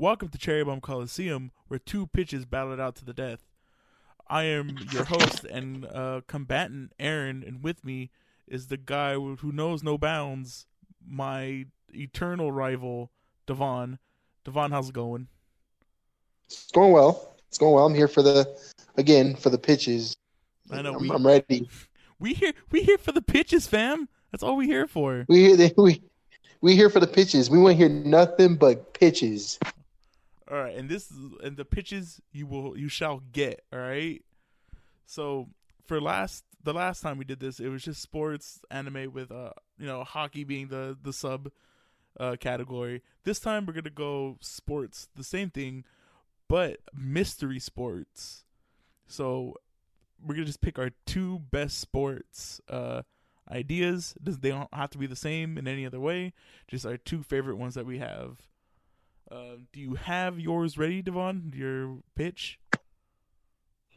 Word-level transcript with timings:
Welcome 0.00 0.28
to 0.28 0.38
Cherry 0.38 0.62
Bomb 0.62 0.80
Coliseum, 0.80 1.50
where 1.66 1.80
two 1.80 2.06
pitches 2.06 2.44
battled 2.44 2.78
out 2.78 2.94
to 2.96 3.04
the 3.04 3.12
death. 3.12 3.48
I 4.28 4.44
am 4.44 4.78
your 4.92 5.02
host 5.02 5.42
and 5.42 5.84
uh, 5.86 6.20
combatant, 6.28 6.92
Aaron, 7.00 7.42
and 7.44 7.64
with 7.64 7.84
me 7.84 8.12
is 8.46 8.68
the 8.68 8.76
guy 8.76 9.14
who 9.14 9.50
knows 9.50 9.82
no 9.82 9.98
bounds, 9.98 10.66
my 11.04 11.66
eternal 11.92 12.52
rival, 12.52 13.10
Devon. 13.48 13.98
Devon, 14.44 14.70
how's 14.70 14.90
it 14.90 14.94
going? 14.94 15.26
It's 16.46 16.70
going 16.70 16.92
well. 16.92 17.34
It's 17.48 17.58
going 17.58 17.74
well. 17.74 17.86
I'm 17.86 17.94
here 17.94 18.06
for 18.06 18.22
the, 18.22 18.46
again, 18.98 19.34
for 19.34 19.50
the 19.50 19.58
pitches. 19.58 20.16
I 20.70 20.80
know 20.80 20.94
I'm, 20.94 21.02
we 21.02 21.10
I'm 21.10 21.26
ready. 21.26 21.68
we 22.20 22.34
here 22.34 22.52
we 22.70 22.84
here 22.84 22.98
for 22.98 23.10
the 23.10 23.22
pitches, 23.22 23.66
fam. 23.66 24.08
That's 24.30 24.44
all 24.44 24.54
we 24.54 24.66
here 24.66 24.86
for. 24.86 25.24
We 25.28 25.56
here. 25.56 25.70
We 25.76 26.02
we 26.60 26.76
here 26.76 26.88
for 26.88 27.00
the 27.00 27.06
pitches. 27.08 27.50
We 27.50 27.58
want 27.58 27.76
to 27.76 27.84
hear 27.84 27.88
nothing 27.88 28.54
but 28.54 28.94
pitches. 28.94 29.58
All 30.50 30.56
right, 30.56 30.74
and 30.74 30.88
this 30.88 31.10
is 31.10 31.18
and 31.42 31.56
the 31.56 31.64
pitches 31.64 32.20
you 32.32 32.46
will 32.46 32.76
you 32.78 32.88
shall 32.88 33.22
get. 33.32 33.62
All 33.72 33.78
right. 33.78 34.22
So 35.04 35.48
for 35.84 36.00
last 36.00 36.44
the 36.62 36.72
last 36.72 37.00
time 37.02 37.18
we 37.18 37.24
did 37.24 37.40
this, 37.40 37.60
it 37.60 37.68
was 37.68 37.82
just 37.82 38.00
sports 38.00 38.60
anime 38.70 39.12
with 39.12 39.30
uh 39.30 39.50
you 39.78 39.86
know 39.86 40.04
hockey 40.04 40.44
being 40.44 40.68
the 40.68 40.96
the 41.02 41.12
sub 41.12 41.50
uh 42.18 42.36
category. 42.40 43.02
This 43.24 43.40
time 43.40 43.66
we're 43.66 43.74
gonna 43.74 43.90
go 43.90 44.38
sports, 44.40 45.08
the 45.14 45.24
same 45.24 45.50
thing, 45.50 45.84
but 46.48 46.78
mystery 46.94 47.58
sports. 47.58 48.44
So 49.06 49.54
we're 50.24 50.34
gonna 50.34 50.46
just 50.46 50.60
pick 50.62 50.78
our 50.78 50.90
two 51.06 51.40
best 51.50 51.78
sports 51.78 52.60
uh 52.68 53.02
ideas. 53.50 54.14
They 54.20 54.50
don't 54.50 54.72
have 54.72 54.90
to 54.90 54.98
be 54.98 55.06
the 55.06 55.16
same 55.16 55.58
in 55.58 55.68
any 55.68 55.84
other 55.84 56.00
way. 56.00 56.32
Just 56.68 56.86
our 56.86 56.96
two 56.96 57.22
favorite 57.22 57.56
ones 57.56 57.74
that 57.74 57.86
we 57.86 57.98
have. 57.98 58.38
Uh, 59.30 59.56
do 59.72 59.80
you 59.80 59.94
have 59.94 60.40
yours 60.40 60.78
ready, 60.78 61.02
Devon? 61.02 61.52
Your 61.54 61.98
pitch? 62.14 62.58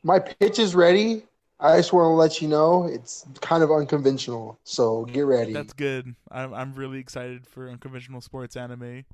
My 0.04 0.20
pitch 0.20 0.60
is 0.60 0.76
ready. 0.76 1.24
I 1.60 1.78
just 1.78 1.94
want 1.94 2.06
to 2.06 2.10
let 2.16 2.42
you 2.42 2.48
know 2.48 2.86
it's 2.86 3.26
kind 3.40 3.62
of 3.64 3.72
unconventional. 3.72 4.60
So 4.64 5.06
get 5.06 5.22
ready. 5.22 5.54
That's 5.54 5.74
good. 5.74 6.16
I'm 6.32 6.54
I'm 6.54 6.74
really 6.74 7.00
excited 7.00 7.46
for 7.46 7.70
unconventional 7.70 8.20
sports 8.20 8.58
anime. 8.58 9.06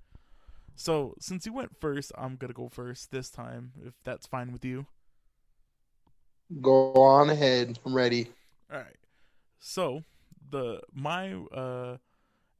So 0.76 1.16
since 1.20 1.46
you 1.46 1.52
went 1.52 1.76
first, 1.80 2.12
I'm 2.18 2.38
gonna 2.38 2.54
go 2.54 2.70
first 2.70 3.12
this 3.12 3.30
time, 3.30 3.74
if 3.86 3.94
that's 4.06 4.26
fine 4.28 4.54
with 4.54 4.64
you. 4.64 4.86
Go 6.62 6.94
on 6.94 7.30
ahead. 7.30 7.78
I'm 7.86 7.94
ready. 7.94 8.30
All 8.72 8.80
right. 8.80 8.96
So 9.60 10.04
the 10.50 10.80
my 10.94 11.34
uh 11.34 11.98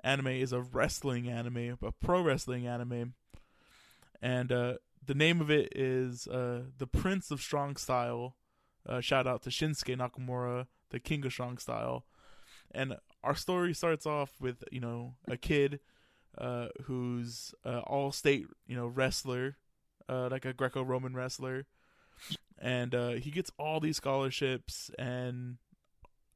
anime 0.04 0.28
is 0.28 0.52
a 0.52 0.60
wrestling 0.62 1.30
anime, 1.30 1.78
a 1.82 1.92
pro 1.94 2.22
wrestling 2.22 2.68
anime, 2.68 3.14
and 4.22 4.52
uh 4.52 4.74
the 5.06 5.14
name 5.14 5.42
of 5.42 5.50
it 5.50 5.72
is 5.76 6.28
uh 6.28 6.64
the 6.78 6.88
Prince 6.88 7.32
of 7.32 7.42
Strong 7.42 7.78
Style. 7.78 8.36
Uh, 8.88 9.02
shout 9.02 9.28
out 9.28 9.42
to 9.44 9.50
Shinsuke 9.50 9.98
Nakamura, 9.98 10.68
the 10.92 11.00
King 11.00 11.26
of 11.26 11.34
Strong 11.34 11.58
Style, 11.58 12.06
and 12.72 12.96
our 13.24 13.36
story 13.36 13.74
starts 13.74 14.06
off 14.06 14.32
with 14.40 14.64
you 14.72 14.80
know 14.80 15.16
a 15.28 15.38
kid 15.38 15.80
uh 16.38 16.68
who's 16.84 17.54
uh, 17.66 17.80
all 17.80 18.12
state 18.12 18.48
you 18.66 18.76
know 18.76 18.88
wrestler, 18.88 19.58
uh 20.08 20.30
like 20.30 20.46
a 20.46 20.54
Greco-Roman 20.54 21.16
wrestler, 21.16 21.66
and 22.58 22.94
uh 22.96 23.12
he 23.12 23.32
gets 23.32 23.52
all 23.58 23.80
these 23.80 23.98
scholarships 23.98 24.92
and 24.98 25.58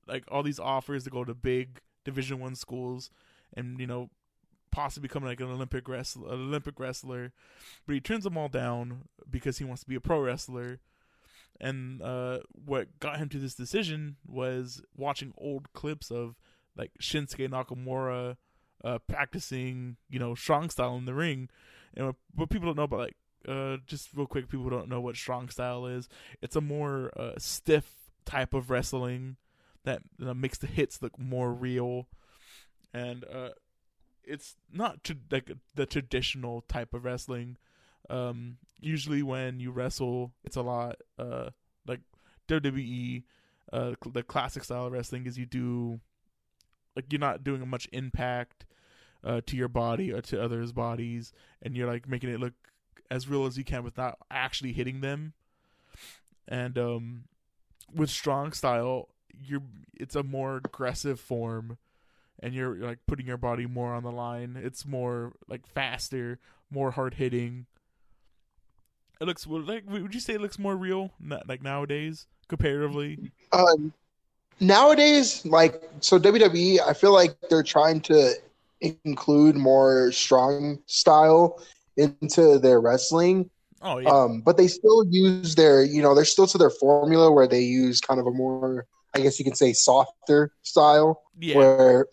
like 0.07 0.25
all 0.29 0.43
these 0.43 0.59
offers 0.59 1.03
to 1.03 1.09
go 1.09 1.23
to 1.23 1.33
big 1.33 1.79
division 2.03 2.39
one 2.39 2.55
schools 2.55 3.09
and 3.53 3.79
you 3.79 3.87
know 3.87 4.09
possibly 4.71 5.07
become 5.07 5.23
like 5.23 5.39
an 5.39 5.51
olympic 5.51 5.87
wrestler 5.87 6.33
an 6.33 6.39
olympic 6.39 6.79
wrestler 6.79 7.33
but 7.85 7.93
he 7.93 8.01
turns 8.01 8.23
them 8.23 8.37
all 8.37 8.47
down 8.47 9.09
because 9.29 9.57
he 9.57 9.65
wants 9.65 9.83
to 9.83 9.89
be 9.89 9.95
a 9.95 10.01
pro 10.01 10.19
wrestler. 10.19 10.79
And 11.59 12.01
uh 12.01 12.39
what 12.53 12.99
got 12.99 13.17
him 13.17 13.29
to 13.29 13.39
this 13.39 13.53
decision 13.53 14.17
was 14.25 14.81
watching 14.95 15.33
old 15.37 15.71
clips 15.73 16.09
of 16.09 16.35
like 16.75 16.91
shinsuke 16.99 17.49
nakamura 17.49 18.37
uh 18.83 18.97
practicing 19.07 19.97
you 20.09 20.17
know 20.17 20.33
strong 20.33 20.69
style 20.69 20.95
in 20.95 21.05
the 21.05 21.13
ring. 21.13 21.49
And 21.95 22.07
what, 22.07 22.15
what 22.33 22.49
people 22.49 22.67
don't 22.67 22.77
know 22.77 22.83
about 22.83 22.99
like 22.99 23.17
uh 23.47 23.77
just 23.85 24.09
real 24.15 24.27
quick 24.27 24.49
people 24.49 24.69
don't 24.69 24.89
know 24.89 25.01
what 25.01 25.15
strong 25.15 25.49
style 25.49 25.85
is. 25.85 26.09
It's 26.41 26.55
a 26.55 26.61
more 26.61 27.11
uh, 27.17 27.33
stiff 27.37 28.11
type 28.25 28.53
of 28.53 28.69
wrestling 28.69 29.37
that 29.83 30.01
you 30.17 30.25
know, 30.25 30.33
makes 30.33 30.57
the 30.57 30.67
hits 30.67 31.01
look 31.01 31.17
more 31.17 31.51
real, 31.51 32.07
and 32.93 33.25
uh, 33.25 33.49
it's 34.23 34.55
not 34.71 35.03
tr- 35.03 35.13
like 35.29 35.51
the 35.75 35.85
traditional 35.85 36.61
type 36.61 36.93
of 36.93 37.03
wrestling. 37.03 37.57
Um, 38.09 38.57
usually, 38.79 39.23
when 39.23 39.59
you 39.59 39.71
wrestle, 39.71 40.33
it's 40.43 40.55
a 40.55 40.61
lot 40.61 40.97
uh, 41.17 41.49
like 41.87 42.01
WWE. 42.47 43.23
Uh, 43.71 43.93
the 44.11 44.23
classic 44.23 44.63
style 44.63 44.87
of 44.87 44.91
wrestling 44.91 45.25
is 45.25 45.37
you 45.37 45.45
do 45.45 46.01
like 46.95 47.05
you're 47.09 47.19
not 47.19 47.43
doing 47.43 47.65
much 47.67 47.87
impact 47.93 48.65
uh, 49.23 49.41
to 49.45 49.55
your 49.55 49.69
body 49.69 50.11
or 50.11 50.21
to 50.21 50.41
others' 50.41 50.71
bodies, 50.71 51.31
and 51.61 51.75
you're 51.75 51.87
like 51.87 52.07
making 52.07 52.29
it 52.29 52.39
look 52.39 52.53
as 53.09 53.27
real 53.27 53.45
as 53.45 53.57
you 53.57 53.63
can 53.63 53.83
without 53.83 54.17
actually 54.29 54.73
hitting 54.73 55.01
them. 55.01 55.33
And 56.47 56.77
um, 56.77 57.23
with 57.93 58.09
strong 58.09 58.51
style, 58.51 59.09
you're 59.33 59.63
it's 59.93 60.15
a 60.15 60.23
more 60.23 60.57
aggressive 60.57 61.19
form 61.19 61.77
and 62.41 62.53
you're 62.53 62.75
like 62.75 62.99
putting 63.07 63.27
your 63.27 63.37
body 63.37 63.65
more 63.65 63.93
on 63.93 64.03
the 64.03 64.11
line 64.11 64.57
it's 64.61 64.85
more 64.85 65.33
like 65.47 65.65
faster 65.67 66.39
more 66.69 66.91
hard 66.91 67.15
hitting 67.15 67.65
it 69.19 69.25
looks 69.25 69.45
like 69.47 69.83
would 69.89 70.13
you 70.13 70.19
say 70.19 70.33
it 70.33 70.41
looks 70.41 70.59
more 70.59 70.75
real 70.75 71.11
like 71.47 71.61
nowadays 71.61 72.27
comparatively 72.47 73.19
Um, 73.51 73.93
nowadays, 74.59 75.45
like 75.45 75.81
so, 75.99 76.19
WWE, 76.19 76.79
I 76.85 76.93
feel 76.93 77.13
like 77.13 77.35
they're 77.49 77.63
trying 77.63 78.01
to 78.01 78.33
include 79.05 79.55
more 79.55 80.11
strong 80.11 80.79
style 80.87 81.61
into 81.97 82.57
their 82.59 82.79
wrestling. 82.81 83.49
oh 83.81 83.97
yeah 83.99 84.09
Um, 84.09 84.41
but 84.41 84.57
they 84.57 84.67
still 84.67 85.05
use 85.09 85.55
their, 85.55 85.83
you 85.83 86.01
know, 86.01 86.15
they're 86.15 86.25
still 86.25 86.47
to 86.47 86.57
their 86.57 86.69
formula 86.69 87.31
where 87.31 87.47
they 87.47 87.61
use 87.61 87.99
kind 88.01 88.19
of 88.19 88.27
a 88.27 88.31
more, 88.31 88.85
I 89.13 89.19
guess 89.19 89.39
you 89.39 89.45
could 89.45 89.57
say, 89.57 89.73
softer 89.73 90.51
style. 90.63 91.21
yeah 91.39 91.55
Where, 91.57 92.07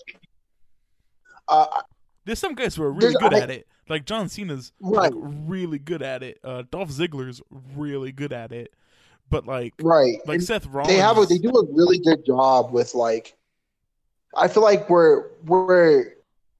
uh, 1.48 1.66
there's 2.24 2.38
some 2.38 2.54
guys 2.54 2.74
who 2.74 2.82
are 2.82 2.92
really 2.92 3.14
good 3.14 3.34
I- 3.34 3.40
at 3.40 3.50
it 3.50 3.66
like 3.88 4.04
john 4.04 4.28
cena's 4.28 4.72
right, 4.80 5.12
like 5.12 5.12
really 5.16 5.78
good 5.78 6.02
at 6.02 6.22
it 6.22 6.38
uh 6.44 6.62
dolph 6.70 6.90
ziggler's 6.90 7.40
really 7.74 8.12
good 8.12 8.32
at 8.32 8.52
it 8.52 8.74
but 9.30 9.46
like 9.46 9.74
right. 9.80 10.18
like 10.26 10.36
And 10.36 10.44
seth 10.44 10.66
rollins 10.66 10.88
they 10.94 11.00
have 11.00 11.18
a, 11.18 11.26
they 11.26 11.38
do 11.38 11.50
a 11.50 11.64
really 11.72 11.98
good 11.98 12.24
job 12.24 12.72
with 12.72 12.94
like, 12.94 13.36
I 14.36 14.48
feel 14.48 14.62
like 14.62 14.88
we're 14.90 15.28
we're 15.44 16.12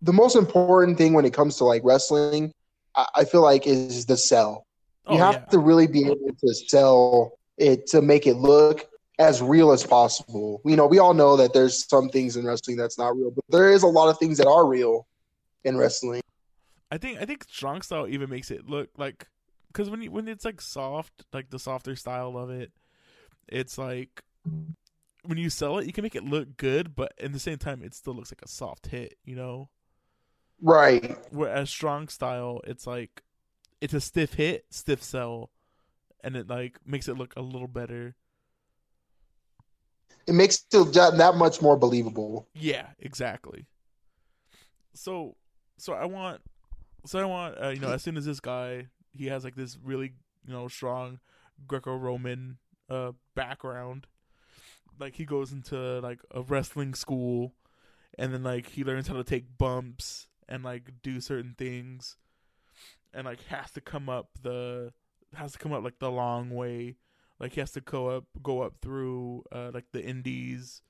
the 0.02 0.12
most 0.12 0.36
important 0.36 0.96
thing 0.98 1.12
when 1.12 1.24
it 1.24 1.32
comes 1.34 1.56
to 1.56 1.64
like 1.64 1.82
wrestling. 1.84 2.52
I, 2.94 3.06
I 3.16 3.24
feel 3.24 3.42
like 3.42 3.66
is 3.66 4.06
the 4.06 4.16
sell. 4.16 4.66
oh, 5.06 5.14
You 5.14 5.20
have 5.20 5.34
yeah. 5.34 5.44
to 5.46 5.58
really 5.58 5.86
be 5.86 6.04
able 6.06 6.30
to 6.40 6.54
sell 6.54 7.32
it 7.56 7.86
to 7.88 8.00
make 8.02 8.26
it 8.26 8.34
look 8.36 8.86
as 9.18 9.42
real 9.42 9.72
as 9.72 9.84
possible. 9.84 10.60
You 10.64 10.76
know, 10.76 10.86
we 10.86 10.98
all 10.98 11.14
know 11.14 11.36
that 11.36 11.52
there's 11.52 11.88
some 11.88 12.08
things 12.08 12.36
in 12.36 12.46
wrestling 12.46 12.76
that's 12.76 12.98
not 12.98 13.16
real, 13.16 13.30
but 13.30 13.44
there 13.48 13.70
is 13.70 13.82
a 13.82 13.88
lot 13.88 14.08
of 14.08 14.18
things 14.18 14.38
that 14.38 14.46
are 14.46 14.66
real 14.66 15.06
in 15.64 15.76
wrestling. 15.76 16.20
I 16.90 16.98
think 16.98 17.20
I 17.20 17.24
think 17.24 17.44
strong 17.44 17.82
style 17.82 18.08
even 18.08 18.30
makes 18.30 18.50
it 18.50 18.68
look 18.68 18.90
like 18.96 19.26
because 19.68 19.90
when 19.90 20.02
you, 20.02 20.10
when 20.10 20.28
it's 20.28 20.44
like 20.44 20.60
soft, 20.60 21.24
like 21.32 21.50
the 21.50 21.58
softer 21.58 21.96
style 21.96 22.36
of 22.36 22.50
it, 22.50 22.72
it's 23.46 23.76
like 23.76 24.22
when 25.24 25.38
you 25.38 25.50
sell 25.50 25.78
it, 25.78 25.86
you 25.86 25.92
can 25.92 26.02
make 26.02 26.14
it 26.14 26.24
look 26.24 26.56
good, 26.56 26.94
but 26.94 27.12
at 27.20 27.32
the 27.32 27.38
same 27.38 27.58
time, 27.58 27.82
it 27.82 27.94
still 27.94 28.14
looks 28.14 28.32
like 28.32 28.42
a 28.42 28.48
soft 28.48 28.86
hit, 28.86 29.18
you 29.24 29.36
know. 29.36 29.68
Right. 30.60 31.16
Whereas 31.30 31.70
strong 31.70 32.08
style, 32.08 32.60
it's 32.64 32.86
like 32.86 33.22
it's 33.80 33.94
a 33.94 34.00
stiff 34.00 34.34
hit, 34.34 34.64
stiff 34.70 35.02
sell, 35.02 35.50
and 36.22 36.36
it 36.36 36.48
like 36.48 36.78
makes 36.86 37.08
it 37.08 37.18
look 37.18 37.34
a 37.36 37.42
little 37.42 37.68
better. 37.68 38.16
It 40.28 40.34
makes 40.34 40.64
it 40.72 40.92
that 40.92 41.34
much 41.36 41.62
more 41.62 41.76
believable. 41.76 42.46
Yeah, 42.54 42.88
exactly. 42.98 43.66
So, 44.94 45.36
so 45.78 45.94
I 45.94 46.04
want, 46.04 46.42
so 47.06 47.18
I 47.18 47.24
want, 47.24 47.54
uh, 47.60 47.68
you 47.68 47.80
know, 47.80 47.90
as 47.90 48.02
soon 48.02 48.16
as 48.16 48.26
this 48.26 48.40
guy, 48.40 48.88
he 49.12 49.26
has 49.26 49.42
like 49.42 49.56
this 49.56 49.78
really, 49.82 50.12
you 50.46 50.52
know, 50.52 50.68
strong 50.68 51.18
Greco-Roman 51.66 52.58
uh 52.90 53.12
background, 53.34 54.06
like 54.98 55.14
he 55.16 55.24
goes 55.24 55.52
into 55.52 56.00
like 56.00 56.20
a 56.30 56.42
wrestling 56.42 56.94
school, 56.94 57.54
and 58.18 58.32
then 58.32 58.42
like 58.42 58.70
he 58.70 58.84
learns 58.84 59.08
how 59.08 59.14
to 59.14 59.24
take 59.24 59.58
bumps 59.58 60.28
and 60.48 60.64
like 60.64 60.90
do 61.02 61.20
certain 61.20 61.54
things, 61.56 62.16
and 63.12 63.26
like 63.26 63.44
has 63.46 63.70
to 63.72 63.80
come 63.80 64.08
up 64.08 64.30
the 64.42 64.92
has 65.34 65.52
to 65.52 65.58
come 65.58 65.72
up 65.72 65.84
like 65.84 65.98
the 65.98 66.10
long 66.10 66.50
way, 66.50 66.96
like 67.40 67.52
he 67.54 67.60
has 67.60 67.72
to 67.72 67.80
go 67.80 68.08
up 68.08 68.24
go 68.42 68.62
up 68.62 68.74
through 68.82 69.44
uh 69.52 69.70
like 69.72 69.86
the 69.92 70.02
indies 70.04 70.82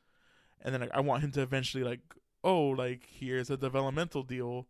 and 0.63 0.75
then 0.75 0.81
like 0.81 0.91
I 0.95 1.01
want 1.01 1.23
him 1.23 1.33
to 1.33 1.43
eventually 1.43 1.85
like 1.85 2.01
oh 2.45 2.69
like 2.69 3.07
here's 3.11 3.51
a 3.51 3.57
developmental 3.57 4.23
deal 4.23 4.67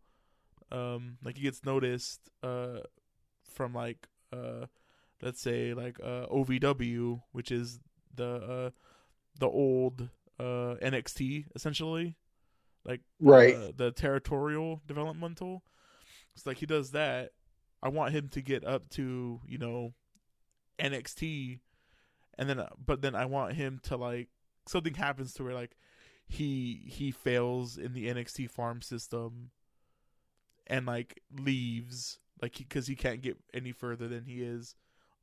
um 0.71 1.17
like 1.23 1.37
he 1.37 1.43
gets 1.43 1.65
noticed 1.65 2.29
uh 2.43 2.79
from 3.43 3.73
like 3.73 4.07
uh 4.33 4.65
let's 5.21 5.41
say 5.41 5.73
like 5.73 5.99
uh 6.01 6.27
OVW, 6.27 7.21
which 7.31 7.51
is 7.51 7.79
the 8.15 8.25
uh 8.27 8.69
the 9.39 9.47
old 9.47 10.09
uh 10.39 10.75
NXT 10.81 11.45
essentially, 11.55 12.15
like 12.85 13.01
Right. 13.19 13.55
uh, 13.55 13.71
the 13.75 13.91
territorial 13.91 14.81
developmental. 14.87 15.63
It's 16.35 16.45
like 16.45 16.57
he 16.57 16.65
does 16.65 16.91
that. 16.91 17.31
I 17.83 17.89
want 17.89 18.13
him 18.13 18.29
to 18.29 18.41
get 18.41 18.65
up 18.65 18.89
to 18.91 19.41
you 19.45 19.57
know 19.57 19.93
NXT, 20.79 21.59
and 22.39 22.49
then 22.49 22.59
uh, 22.59 22.69
but 22.83 23.01
then 23.01 23.15
I 23.15 23.25
want 23.25 23.53
him 23.53 23.81
to 23.83 23.97
like 23.97 24.29
something 24.65 24.93
happens 24.93 25.33
to 25.33 25.43
where 25.43 25.53
like 25.53 25.75
he 26.25 26.81
he 26.85 27.11
fails 27.11 27.77
in 27.77 27.93
the 27.93 28.07
NXT 28.07 28.49
farm 28.49 28.81
system, 28.81 29.51
and 30.65 30.85
like 30.85 31.21
leaves 31.37 32.17
like 32.41 32.57
because 32.57 32.87
he, 32.87 32.95
can't 32.95 33.21
get 33.21 33.37
any 33.53 33.73
further 33.73 34.07
than 34.07 34.23
he 34.23 34.41
is 34.41 34.75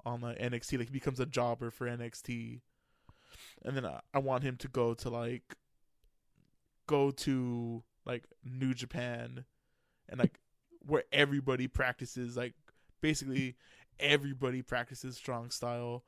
on 0.04 0.20
the 0.20 0.34
NXT. 0.34 0.78
Like 0.78 0.88
he 0.88 0.92
becomes 0.92 1.18
a 1.18 1.24
jobber 1.24 1.70
for 1.70 1.86
NXT, 1.86 2.60
and 3.64 3.74
then 3.74 3.86
I, 3.86 4.00
I 4.12 4.18
want 4.18 4.44
him 4.44 4.58
to 4.58 4.68
go 4.68 4.92
to 4.92 5.08
like 5.08 5.56
go 6.86 7.10
to 7.12 7.82
like 8.04 8.24
New 8.44 8.74
Japan 8.74 9.46
and 10.06 10.20
like 10.20 10.38
where 10.86 11.04
everybody 11.12 11.66
practices 11.66 12.36
like 12.36 12.52
basically 13.00 13.56
everybody 13.98 14.60
practices 14.60 15.16
strong 15.16 15.50
style 15.50 16.04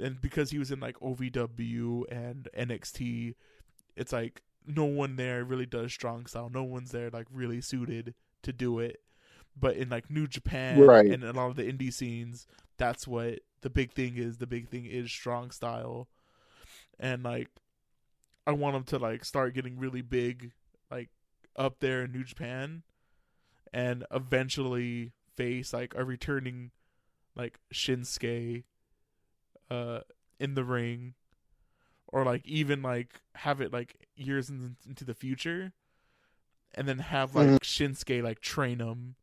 and 0.00 0.20
because 0.20 0.50
he 0.50 0.58
was 0.58 0.70
in 0.70 0.80
like 0.80 0.98
OVW 1.00 2.04
and 2.10 2.48
NXT 2.56 3.34
it's 3.96 4.12
like 4.12 4.42
no 4.66 4.84
one 4.84 5.16
there 5.16 5.44
really 5.44 5.66
does 5.66 5.92
strong 5.92 6.26
style. 6.26 6.50
No 6.52 6.62
one's 6.62 6.92
there 6.92 7.10
like 7.10 7.26
really 7.32 7.60
suited 7.60 8.14
to 8.42 8.52
do 8.52 8.78
it. 8.78 9.00
But 9.58 9.76
in 9.76 9.88
like 9.88 10.10
New 10.10 10.26
Japan 10.26 10.78
Right. 10.80 11.10
and 11.10 11.24
a 11.24 11.32
lot 11.32 11.48
of 11.50 11.56
the 11.56 11.64
indie 11.64 11.92
scenes 11.92 12.46
that's 12.76 13.08
what 13.08 13.40
the 13.62 13.70
big 13.70 13.92
thing 13.92 14.16
is. 14.16 14.38
The 14.38 14.46
big 14.46 14.68
thing 14.68 14.86
is 14.86 15.10
strong 15.10 15.50
style. 15.50 16.06
And 17.00 17.22
like 17.22 17.48
I 18.46 18.52
want 18.52 18.76
him 18.76 18.84
to 18.84 18.98
like 18.98 19.24
start 19.24 19.54
getting 19.54 19.78
really 19.78 20.02
big 20.02 20.52
like 20.90 21.08
up 21.56 21.80
there 21.80 22.02
in 22.04 22.12
New 22.12 22.24
Japan 22.24 22.82
and 23.72 24.06
eventually 24.12 25.12
face 25.36 25.72
like 25.72 25.94
a 25.96 26.04
returning 26.04 26.70
like 27.36 27.58
Shinsuke 27.72 28.64
uh 29.70 30.00
in 30.40 30.54
the 30.54 30.64
ring 30.64 31.14
or 32.06 32.24
like 32.24 32.46
even 32.46 32.80
like 32.82 33.20
have 33.34 33.60
it 33.60 33.72
like 33.72 34.08
years 34.16 34.48
in, 34.48 34.76
into 34.86 35.04
the 35.04 35.14
future 35.14 35.72
and 36.74 36.86
then 36.88 36.98
have 36.98 37.34
like 37.34 37.48
Mhm. 37.48 37.58
Shinsuke 37.60 38.22
like 38.22 38.40
train 38.40 38.78
him 38.80 39.16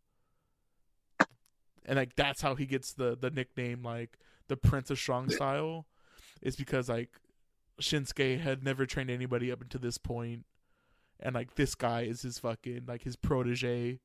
and 1.85 1.97
like 1.97 2.15
that's 2.15 2.41
how 2.41 2.55
he 2.55 2.65
gets 2.65 2.93
the 2.93 3.15
the 3.19 3.29
nickname 3.29 3.83
like 3.83 4.17
the 4.47 4.57
Prince 4.57 4.89
of 4.91 4.99
Strong 4.99 5.29
Style 5.29 5.85
is 6.41 6.55
because 6.55 6.89
like 6.89 7.09
Shinsuke 7.81 8.39
had 8.39 8.63
never 8.63 8.85
trained 8.85 9.09
anybody 9.09 9.51
up 9.51 9.61
until 9.61 9.81
this 9.81 9.97
point 9.97 10.45
and 11.19 11.33
like 11.33 11.55
this 11.55 11.75
guy 11.75 12.01
is 12.01 12.21
his 12.23 12.37
fucking 12.39 12.83
like 12.87 13.03
his 13.03 13.15
protege 13.15 13.99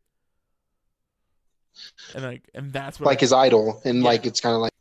and 2.15 2.25
like 2.25 2.49
and 2.55 2.73
that's 2.73 2.99
what 2.99 3.07
like 3.07 3.19
I- 3.19 3.21
his 3.21 3.33
idol, 3.33 3.81
and 3.85 3.99
Yeah. 3.99 4.05
like 4.05 4.27
it's 4.27 4.41
kind 4.41 4.55
of 4.55 4.61
like 4.63 4.73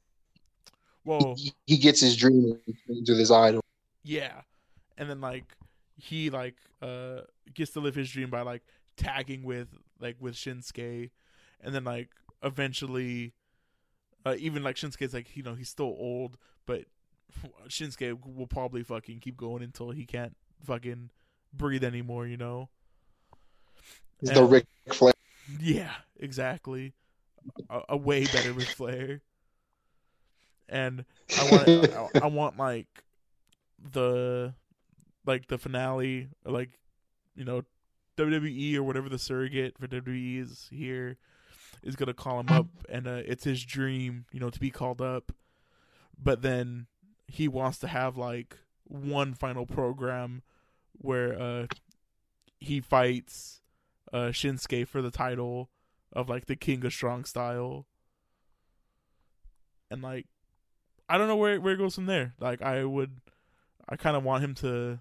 well 1.06 1.36
he, 1.38 1.54
he 1.66 1.78
gets 1.78 2.01
his 2.01 2.16
dream 2.16 2.57
into 2.88 3.16
his 3.16 3.31
idol. 3.31 3.62
yeah 4.04 4.42
and 4.98 5.10
then 5.10 5.22
like 5.22 5.46
he 5.98 6.30
like 6.30 6.56
uh 6.81 7.22
gets 7.54 7.72
to 7.72 7.80
live 7.80 7.96
his 7.96 8.10
dream 8.10 8.30
by 8.30 8.42
like 8.42 8.62
tagging 8.98 9.44
with 9.44 9.68
like 10.00 10.16
with 10.19 10.36
Shinsuke 10.36 11.10
and 11.62 11.74
then 11.75 11.84
like 11.84 12.10
eventually 12.44 13.34
uh 14.25 14.36
even 14.38 14.63
like 14.63 14.75
Shinsuke's 14.75 15.13
like 15.13 15.36
you 15.36 15.44
know 15.44 15.56
he's 15.56 15.69
still 15.69 15.96
old 15.98 16.38
but 16.66 16.86
Shinsuke 17.68 18.18
will 18.36 18.48
probably 18.48 18.84
fucking 18.84 19.19
keep 19.19 19.38
going 19.38 19.63
until 19.63 19.92
he 19.92 20.06
can't 20.06 20.36
fucking 20.66 21.10
breathe 21.54 21.84
anymore 21.84 22.28
you 22.28 22.38
know 22.38 22.69
He's 24.19 24.31
the 24.31 24.42
And- 24.42 24.51
Ric 24.51 24.66
Flair. 24.92 25.13
Yeah, 25.62 25.94
exactly. 26.19 26.94
A, 27.69 27.81
a 27.90 27.98
way 27.98 28.25
better 28.25 28.54
with 28.54 28.68
Flair. 28.68 29.22
And 30.69 31.06
I 31.38 31.51
want, 31.51 31.68
I, 31.69 32.10
I 32.24 32.27
want 32.27 32.57
like 32.57 33.04
the, 33.92 34.54
like 35.25 35.48
the 35.48 35.57
finale, 35.57 36.30
like, 36.45 36.69
you 37.36 37.45
know, 37.45 37.63
WWE 38.18 38.75
or 38.75 38.83
whatever 38.83 39.07
the 39.07 39.18
surrogate 39.18 39.77
for 39.77 39.88
WWE 39.88 40.42
is 40.42 40.68
here, 40.71 41.18
is 41.83 41.95
gonna 41.95 42.13
call 42.13 42.39
him 42.42 42.50
up, 42.50 42.68
and 42.89 43.07
uh, 43.07 43.21
it's 43.25 43.45
his 43.45 43.63
dream, 43.63 44.25
you 44.31 44.39
know, 44.39 44.50
to 44.50 44.60
be 44.60 44.69
called 44.69 45.01
up. 45.01 45.31
But 46.21 46.42
then 46.42 46.88
he 47.27 47.48
wants 47.48 47.77
to 47.80 47.88
have 47.88 48.18
like 48.18 48.57
one 48.83 49.33
final 49.33 49.65
program 49.65 50.42
where 50.94 51.39
uh 51.39 51.68
he 52.60 52.81
fights 52.81 53.62
uh 54.12 54.30
Shinsuke 54.30 54.88
for 54.88 55.01
the 55.01 55.12
title 55.12 55.69
of 56.12 56.27
like 56.27 56.48
the 56.48 56.56
King 56.56 56.83
of 56.86 56.92
Strong 56.92 57.25
Style. 57.25 57.86
And 59.92 60.01
like 60.01 60.27
I 61.10 61.18
don't 61.18 61.28
know 61.28 61.36
where 61.36 61.60
where 61.60 61.74
it 61.74 61.78
goes 61.78 61.96
from 61.96 62.06
there. 62.06 62.34
Like 62.40 62.62
I 62.62 62.86
would 62.86 63.20
I 63.90 63.96
kind 63.96 64.16
of 64.16 64.24
want 64.24 64.44
him 64.44 64.54
to 64.56 65.00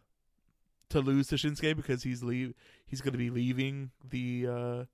to 0.91 1.01
lose 1.01 1.29
to 1.29 1.37
Shinsuke 1.37 1.77
because 1.77 2.03
he's 2.03 2.23
leave 2.23 2.55
he's 2.87 3.03
going 3.03 3.13
to 3.13 3.19
be 3.19 3.29
leaving 3.31 3.91
the 4.09 4.47
uh 4.49 4.85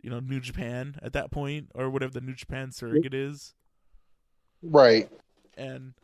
you 0.00 0.08
know 0.08 0.20
New 0.20 0.40
Japan 0.40 0.96
at 1.02 1.12
that 1.14 1.30
point 1.32 1.70
or 1.74 1.90
whatever 1.90 2.12
the 2.12 2.20
New 2.20 2.34
Japan 2.34 2.70
surrogate 2.70 3.12
is 3.12 3.54
Right. 4.62 5.10
and 5.56 5.94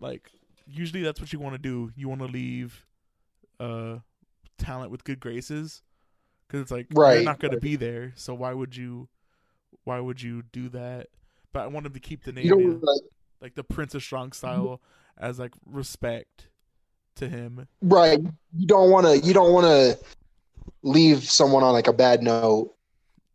like 0.00 0.30
usually 0.66 1.02
that's 1.02 1.20
what 1.20 1.32
you 1.32 1.38
want 1.38 1.54
to 1.54 1.58
do. 1.58 1.92
You 1.94 2.08
want 2.08 2.20
to 2.22 2.26
leave 2.26 2.84
uh 3.60 3.98
talent 4.58 4.90
with 4.90 5.04
good 5.04 5.20
graces 5.20 5.82
because 6.46 6.62
it's 6.62 6.70
like 6.70 6.88
right. 6.94 7.14
they're 7.16 7.24
not 7.24 7.38
going 7.38 7.52
to 7.52 7.60
be 7.60 7.76
there. 7.76 8.12
So 8.16 8.34
why 8.34 8.52
would 8.52 8.76
you 8.76 9.08
why 9.84 10.00
would 10.00 10.20
you 10.20 10.42
do 10.52 10.68
that? 10.70 11.08
But 11.52 11.60
I 11.60 11.66
want 11.68 11.86
him 11.86 11.92
to 11.92 12.00
keep 12.00 12.24
the 12.24 12.32
name 12.32 12.46
You 12.46 12.50
don't 12.50 12.82
like, 12.82 13.02
like 13.42 13.54
the 13.56 13.64
Prince 13.64 13.94
of 13.94 14.02
Strong 14.02 14.32
style 14.32 14.80
as 15.18 15.38
like 15.38 15.52
respect 15.66 16.48
to 17.16 17.28
him. 17.28 17.66
right. 17.82 18.20
You 18.56 18.66
don't 18.66 18.90
want 18.90 19.06
to. 19.06 19.18
You 19.18 19.34
don't 19.34 19.52
want 19.52 19.66
to 19.66 19.98
leave 20.82 21.24
someone 21.24 21.62
on 21.62 21.72
like 21.72 21.88
a 21.88 21.92
bad 21.92 22.22
note. 22.22 22.74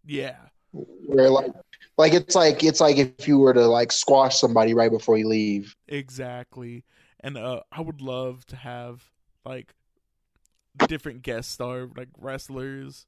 Yeah. 0.06 0.38
Where 0.72 1.30
like, 1.30 1.52
like 1.98 2.14
it's 2.14 2.36
like 2.36 2.64
it's 2.64 2.80
like 2.80 2.98
if 2.98 3.28
you 3.28 3.40
were 3.40 3.54
to 3.54 3.66
like 3.66 3.92
squash 3.92 4.40
somebody 4.40 4.74
right 4.74 4.92
before 4.92 5.18
you 5.18 5.28
leave. 5.28 5.76
Exactly. 5.88 6.84
And 7.20 7.38
uh 7.38 7.62
I 7.72 7.82
would 7.82 8.02
love 8.02 8.46
to 8.48 8.56
have 8.56 9.12
like 9.46 9.74
different 10.88 11.24
guest 11.24 11.52
star 11.52 11.90
like 11.98 12.10
wrestlers 12.20 13.08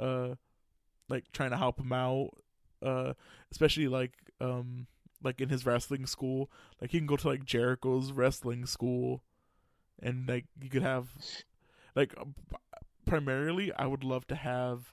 uh 0.00 0.34
like 1.08 1.24
trying 1.32 1.50
to 1.50 1.56
help 1.56 1.78
him 1.78 1.92
out. 1.92 2.30
Uh 2.82 3.12
especially 3.52 3.88
like 3.88 4.12
um 4.40 4.86
like 5.24 5.40
in 5.40 5.48
his 5.48 5.66
wrestling 5.66 6.06
school. 6.06 6.50
Like 6.80 6.90
he 6.90 6.98
can 6.98 7.06
go 7.06 7.16
to 7.16 7.28
like 7.28 7.44
Jericho's 7.44 8.12
wrestling 8.12 8.66
school 8.66 9.22
and 10.00 10.28
like 10.28 10.46
you 10.60 10.70
could 10.70 10.82
have 10.82 11.08
like 11.94 12.14
uh, 12.18 12.24
primarily 13.06 13.72
I 13.72 13.86
would 13.86 14.04
love 14.04 14.26
to 14.28 14.34
have 14.34 14.92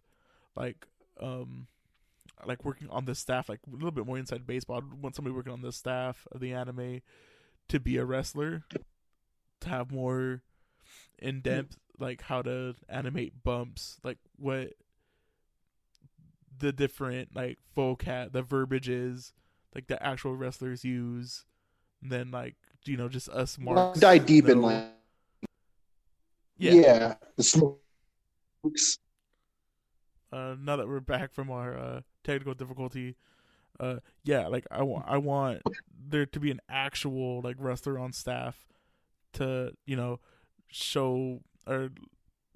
like 0.56 0.88
um 1.20 1.68
like 2.46 2.66
working 2.66 2.90
on 2.90 3.06
the 3.06 3.14
staff 3.16 3.50
like 3.50 3.60
a 3.68 3.76
little 3.76 3.92
bit 3.92 4.06
more 4.06 4.18
inside 4.18 4.48
baseball. 4.48 4.78
I'd 4.78 5.02
want 5.02 5.16
somebody 5.16 5.36
working 5.36 5.54
on 5.54 5.62
the 5.62 5.72
staff 5.72 6.28
of 6.32 6.40
the 6.40 6.54
anime 6.54 7.02
to 7.70 7.80
be 7.80 7.98
a 7.98 8.06
wrestler 8.06 8.64
to 9.62 9.70
have 9.70 9.92
more 9.92 10.42
in 11.20 11.42
depth 11.42 11.78
like 12.00 12.24
how 12.24 12.42
to 12.42 12.76
animate 12.90 13.44
bumps 13.44 14.00
like 14.04 14.18
what 14.38 14.74
the 16.58 16.72
different 16.72 17.36
like 17.36 17.58
vocab 17.78 18.32
the 18.32 18.42
verbiage 18.42 18.90
is 18.90 19.34
like 19.74 19.88
the 19.88 20.02
actual 20.06 20.36
wrestlers 20.36 20.84
use 20.84 21.46
then 22.02 22.32
like 22.32 22.56
you 22.86 22.98
know 22.98 23.08
just 23.08 23.30
us 23.30 23.58
marks 23.58 24.00
die 24.00 24.18
deep 24.18 24.50
in 24.50 24.62
like 24.62 24.86
yeah, 26.58 26.74
yeah, 26.74 27.14
the 27.38 27.44
smokes. 27.44 29.00
uh 30.32 30.56
now 30.60 30.76
that 30.76 30.88
we're 30.88 31.00
back 31.00 31.34
from 31.34 31.50
our 31.50 31.78
uh 31.78 32.02
technical 32.24 32.54
difficulty 32.54 33.16
uh 33.80 33.96
yeah 34.24 34.48
like 34.48 34.66
i 34.70 34.84
want 34.84 35.04
i 35.08 35.18
want 35.18 35.62
there 36.10 36.26
to 36.26 36.40
be 36.40 36.52
an 36.52 36.60
actual 36.70 37.42
like 37.42 37.56
wrestler 37.58 37.98
on 37.98 38.14
staff 38.14 38.68
to 39.34 39.72
you 39.86 39.96
know 39.96 40.20
show 40.68 41.40
or 41.66 41.90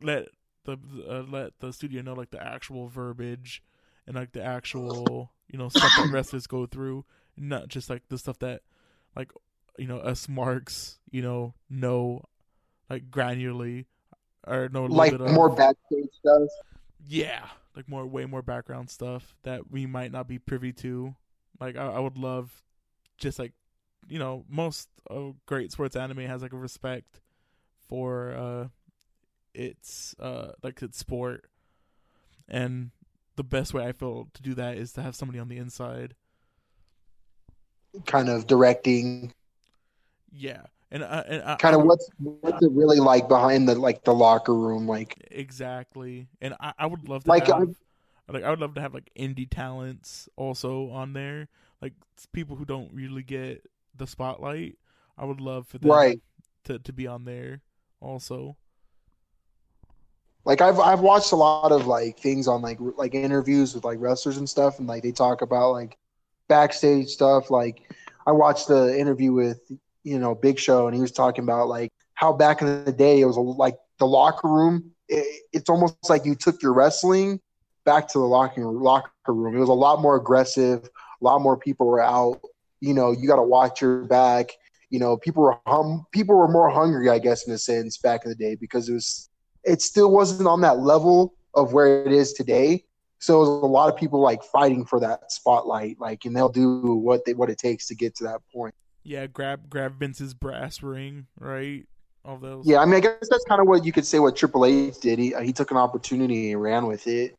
let 0.01 0.27
the 0.65 0.77
uh, 1.09 1.23
let 1.29 1.59
the 1.59 1.71
studio 1.71 2.01
know 2.01 2.13
like 2.13 2.31
the 2.31 2.43
actual 2.43 2.87
verbiage 2.87 3.63
and 4.07 4.15
like 4.15 4.31
the 4.33 4.43
actual 4.43 5.31
you 5.51 5.57
know 5.57 5.69
stuff 5.69 5.91
that 5.97 6.09
wrestlers 6.11 6.47
go 6.47 6.65
through 6.65 7.05
not 7.37 7.67
just 7.67 7.89
like 7.89 8.03
the 8.09 8.17
stuff 8.17 8.39
that 8.39 8.61
like 9.15 9.31
you 9.77 9.87
know 9.87 9.97
us 9.97 10.27
marks 10.29 10.99
you 11.11 11.21
know 11.21 11.53
know 11.69 12.23
like 12.89 13.09
granularly 13.09 13.85
or 14.47 14.69
little 14.69 14.89
Like 14.89 15.11
bit 15.11 15.21
of 15.21 15.31
more 15.31 15.49
backstage 15.49 16.09
stuff. 16.19 16.49
yeah, 17.07 17.47
like 17.75 17.87
more 17.89 18.05
way 18.05 18.25
more 18.25 18.41
background 18.41 18.89
stuff 18.89 19.35
that 19.43 19.71
we 19.71 19.85
might 19.85 20.11
not 20.11 20.27
be 20.27 20.37
privy 20.39 20.71
to 20.73 21.15
Like 21.59 21.75
I, 21.75 21.87
I 21.87 21.99
would 21.99 22.17
love 22.17 22.63
just 23.17 23.39
like 23.39 23.53
you 24.07 24.19
know 24.19 24.45
most 24.49 24.89
uh, 25.09 25.31
great 25.45 25.71
sports 25.71 25.95
anime 25.95 26.19
has 26.19 26.41
like 26.41 26.53
a 26.53 26.57
respect 26.57 27.21
for 27.87 28.31
uh 28.35 28.67
its 29.53 30.15
uh 30.19 30.51
like 30.63 30.81
its 30.81 30.97
sport 30.97 31.45
and 32.47 32.91
the 33.35 33.43
best 33.43 33.73
way 33.73 33.85
I 33.85 33.91
feel 33.91 34.27
to 34.33 34.41
do 34.41 34.53
that 34.55 34.77
is 34.77 34.93
to 34.93 35.01
have 35.01 35.15
somebody 35.15 35.39
on 35.39 35.47
the 35.47 35.57
inside. 35.57 36.15
Kind 38.05 38.29
of 38.29 38.47
directing. 38.47 39.33
Yeah, 40.31 40.63
and, 40.91 41.03
uh, 41.03 41.23
and 41.27 41.43
I, 41.43 41.55
kind 41.55 41.75
of 41.75 41.83
what's 41.83 42.09
what's 42.19 42.63
it 42.63 42.71
really 42.71 42.99
like 42.99 43.27
behind 43.27 43.67
the 43.67 43.75
like 43.75 44.03
the 44.03 44.13
locker 44.13 44.53
room, 44.53 44.87
like 44.87 45.15
exactly. 45.31 46.27
And 46.41 46.53
I, 46.59 46.73
I 46.77 46.85
would 46.85 47.09
love 47.09 47.23
to 47.23 47.29
like 47.29 47.47
have, 47.47 47.75
like 48.27 48.43
I 48.43 48.49
would 48.49 48.59
love 48.59 48.75
to 48.75 48.81
have 48.81 48.93
like 48.93 49.09
indie 49.17 49.49
talents 49.49 50.29
also 50.35 50.89
on 50.89 51.13
there, 51.13 51.47
like 51.81 51.93
people 52.33 52.55
who 52.55 52.65
don't 52.65 52.93
really 52.93 53.23
get 53.23 53.65
the 53.95 54.07
spotlight. 54.07 54.77
I 55.17 55.25
would 55.25 55.41
love 55.41 55.67
for 55.67 55.77
them 55.77 55.91
right. 55.91 56.21
to 56.65 56.79
to 56.79 56.93
be 56.93 57.07
on 57.07 57.25
there 57.25 57.61
also. 57.99 58.57
Like 60.45 60.61
I've 60.61 60.79
I've 60.79 60.99
watched 60.99 61.31
a 61.31 61.35
lot 61.35 61.71
of 61.71 61.87
like 61.87 62.19
things 62.19 62.47
on 62.47 62.61
like 62.61 62.77
like 62.79 63.15
interviews 63.15 63.73
with 63.73 63.83
like 63.83 63.97
wrestlers 63.99 64.37
and 64.37 64.47
stuff, 64.47 64.77
and 64.79 64.87
like 64.87 65.01
they 65.01 65.11
talk 65.11 65.41
about 65.41 65.71
like 65.71 65.97
backstage 66.47 67.09
stuff. 67.09 67.49
Like 67.49 67.81
I 68.27 68.31
watched 68.31 68.67
the 68.67 68.97
interview 68.97 69.33
with 69.33 69.59
you 70.03 70.19
know 70.19 70.35
Big 70.35 70.59
Show, 70.59 70.87
and 70.87 70.95
he 70.95 71.01
was 71.01 71.11
talking 71.11 71.43
about 71.43 71.67
like 71.67 71.91
how 72.13 72.31
back 72.31 72.61
in 72.61 72.85
the 72.85 72.91
day 72.91 73.21
it 73.21 73.25
was 73.25 73.37
like 73.37 73.75
the 73.97 74.05
locker 74.05 74.47
room. 74.47 74.91
It, 75.09 75.41
it's 75.51 75.69
almost 75.69 76.09
like 76.09 76.25
you 76.25 76.35
took 76.35 76.61
your 76.61 76.73
wrestling 76.73 77.39
back 77.83 78.07
to 78.09 78.19
the 78.19 78.25
locker 78.25 78.65
locker 78.65 79.11
room. 79.27 79.55
It 79.55 79.59
was 79.59 79.69
a 79.69 79.73
lot 79.73 79.99
more 79.99 80.15
aggressive. 80.15 80.83
A 81.21 81.23
lot 81.23 81.41
more 81.41 81.57
people 81.57 81.87
were 81.87 82.01
out. 82.01 82.39
You 82.81 82.93
know, 82.93 83.11
you 83.11 83.27
got 83.27 83.37
to 83.37 83.43
watch 83.43 83.81
your 83.81 84.03
back. 84.03 84.51
You 84.91 84.99
know, 84.99 85.17
people 85.17 85.41
were 85.41 85.57
hum 85.65 86.05
people 86.11 86.35
were 86.35 86.47
more 86.47 86.69
hungry, 86.69 87.09
I 87.09 87.17
guess, 87.17 87.47
in 87.47 87.53
a 87.53 87.57
sense, 87.57 87.97
back 87.97 88.25
in 88.25 88.29
the 88.29 88.35
day 88.35 88.55
because 88.55 88.87
it 88.89 88.93
was 88.93 89.29
it 89.65 89.81
still 89.81 90.11
wasn't 90.11 90.47
on 90.47 90.61
that 90.61 90.79
level 90.79 91.33
of 91.53 91.73
where 91.73 92.05
it 92.05 92.11
is 92.11 92.33
today. 92.33 92.83
So 93.19 93.41
a 93.41 93.65
lot 93.65 93.91
of 93.91 93.97
people 93.97 94.19
like 94.19 94.43
fighting 94.43 94.85
for 94.85 94.99
that 94.99 95.31
spotlight, 95.31 95.99
like, 95.99 96.25
and 96.25 96.35
they'll 96.35 96.49
do 96.49 96.95
what 96.95 97.25
they 97.25 97.33
what 97.33 97.49
it 97.49 97.57
takes 97.57 97.87
to 97.87 97.95
get 97.95 98.15
to 98.17 98.25
that 98.25 98.41
point. 98.53 98.75
Yeah, 99.03 99.27
grab 99.27 99.69
grab 99.69 99.97
Vince's 99.97 100.33
brass 100.33 100.83
ring, 100.83 101.27
right? 101.39 101.85
All 102.23 102.37
those. 102.37 102.67
Yeah, 102.67 102.79
I 102.79 102.85
mean, 102.85 102.95
I 102.95 102.99
guess 102.99 103.27
that's 103.29 103.45
kind 103.45 103.61
of 103.61 103.67
what 103.67 103.85
you 103.85 103.91
could 103.91 104.05
say. 104.05 104.19
What 104.19 104.35
Triple 104.35 104.65
H 104.65 104.99
did, 104.99 105.19
he 105.19 105.33
he 105.41 105.53
took 105.53 105.71
an 105.71 105.77
opportunity 105.77 106.51
and 106.51 106.61
ran 106.61 106.87
with 106.87 107.07
it. 107.07 107.35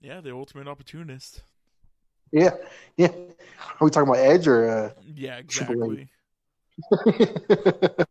Yeah, 0.00 0.20
the 0.20 0.32
ultimate 0.32 0.68
opportunist. 0.68 1.42
Yeah, 2.32 2.50
yeah. 2.96 3.08
Are 3.08 3.84
we 3.84 3.90
talking 3.90 4.08
about 4.08 4.20
Edge 4.20 4.46
or? 4.46 4.68
Uh, 4.68 4.90
yeah, 5.14 5.36
exactly. 5.38 6.08
but 6.90 8.06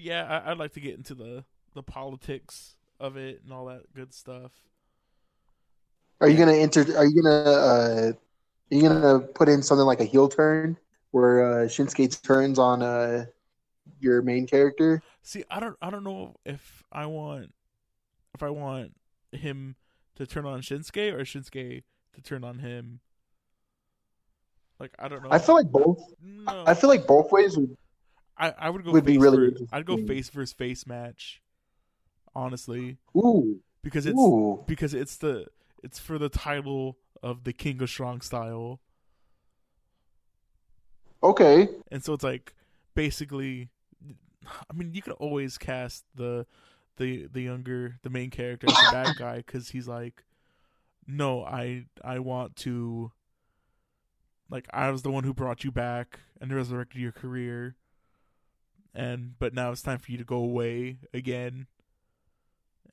yeah, 0.00 0.42
I, 0.44 0.52
I'd 0.52 0.58
like 0.58 0.72
to 0.74 0.80
get 0.80 0.96
into 0.96 1.14
the 1.14 1.44
the 1.74 1.82
politics 1.82 2.76
of 3.00 3.16
it 3.16 3.42
and 3.44 3.52
all 3.52 3.66
that 3.66 3.82
good 3.94 4.12
stuff. 4.12 4.52
Are 6.20 6.28
you 6.28 6.38
gonna 6.38 6.54
enter? 6.54 6.80
Are 6.96 7.04
you 7.04 7.22
gonna? 7.22 7.50
Uh, 7.50 8.12
are 8.70 8.74
you 8.74 8.82
gonna 8.82 9.20
put 9.20 9.48
in 9.48 9.62
something 9.62 9.86
like 9.86 10.00
a 10.00 10.04
heel 10.04 10.28
turn 10.28 10.76
where 11.10 11.42
uh, 11.44 11.66
Shinsuke 11.66 12.22
turns 12.22 12.58
on 12.58 12.82
uh, 12.82 13.26
your 14.00 14.22
main 14.22 14.46
character? 14.46 15.02
See, 15.22 15.44
I 15.50 15.60
don't. 15.60 15.76
I 15.82 15.90
don't 15.90 16.04
know 16.04 16.34
if 16.44 16.84
I 16.90 17.06
want 17.06 17.52
if 18.34 18.42
I 18.42 18.50
want 18.50 18.94
him 19.32 19.76
to 20.16 20.26
turn 20.26 20.46
on 20.46 20.62
Shinsuke 20.62 21.12
or 21.12 21.20
Shinsuke 21.20 21.82
to 22.14 22.22
turn 22.22 22.44
on 22.44 22.60
him. 22.60 23.00
Like 24.80 24.94
I 24.98 25.08
don't 25.08 25.22
know. 25.22 25.28
I 25.30 25.38
feel 25.38 25.54
like 25.54 25.70
both. 25.70 26.02
No. 26.22 26.64
I 26.66 26.74
feel 26.74 26.88
like 26.88 27.06
both 27.06 27.30
ways 27.30 27.58
would. 27.58 27.76
I, 28.38 28.54
I 28.58 28.70
would 28.70 28.84
go. 28.84 28.92
Would 28.92 29.04
be 29.04 29.18
really. 29.18 29.54
I'd 29.70 29.86
go 29.86 29.98
face 29.98 30.30
versus 30.30 30.52
face 30.52 30.86
match 30.86 31.42
honestly. 32.36 32.98
Ooh. 33.16 33.60
Because 33.82 34.06
it's 34.06 34.18
Ooh. 34.18 34.62
because 34.66 34.94
it's 34.94 35.16
the 35.16 35.46
it's 35.82 35.98
for 35.98 36.18
the 36.18 36.28
title 36.28 36.98
of 37.22 37.44
the 37.44 37.52
King 37.52 37.82
of 37.82 37.88
Strong 37.88 38.20
Style. 38.20 38.80
Okay. 41.22 41.68
And 41.90 42.04
so 42.04 42.12
it's 42.12 42.24
like 42.24 42.54
basically 42.94 43.70
I 44.46 44.74
mean 44.74 44.92
you 44.92 45.02
could 45.02 45.14
always 45.14 45.58
cast 45.58 46.04
the 46.14 46.46
the 46.96 47.26
the 47.32 47.42
younger 47.42 47.98
the 48.02 48.10
main 48.10 48.30
character 48.30 48.66
as 48.68 48.74
the 48.74 48.88
bad 48.92 49.16
guy 49.18 49.42
cuz 49.42 49.70
he's 49.70 49.88
like 49.88 50.24
no, 51.08 51.44
I 51.44 51.86
I 52.02 52.18
want 52.18 52.56
to 52.56 53.12
like 54.50 54.66
I 54.70 54.90
was 54.90 55.02
the 55.02 55.10
one 55.10 55.24
who 55.24 55.32
brought 55.32 55.64
you 55.64 55.70
back 55.70 56.20
and 56.40 56.52
resurrected 56.52 57.00
your 57.00 57.12
career 57.12 57.76
and 58.96 59.38
but 59.38 59.54
now 59.54 59.70
it's 59.70 59.82
time 59.82 59.98
for 59.98 60.10
you 60.10 60.18
to 60.18 60.24
go 60.24 60.36
away 60.36 60.98
again 61.12 61.66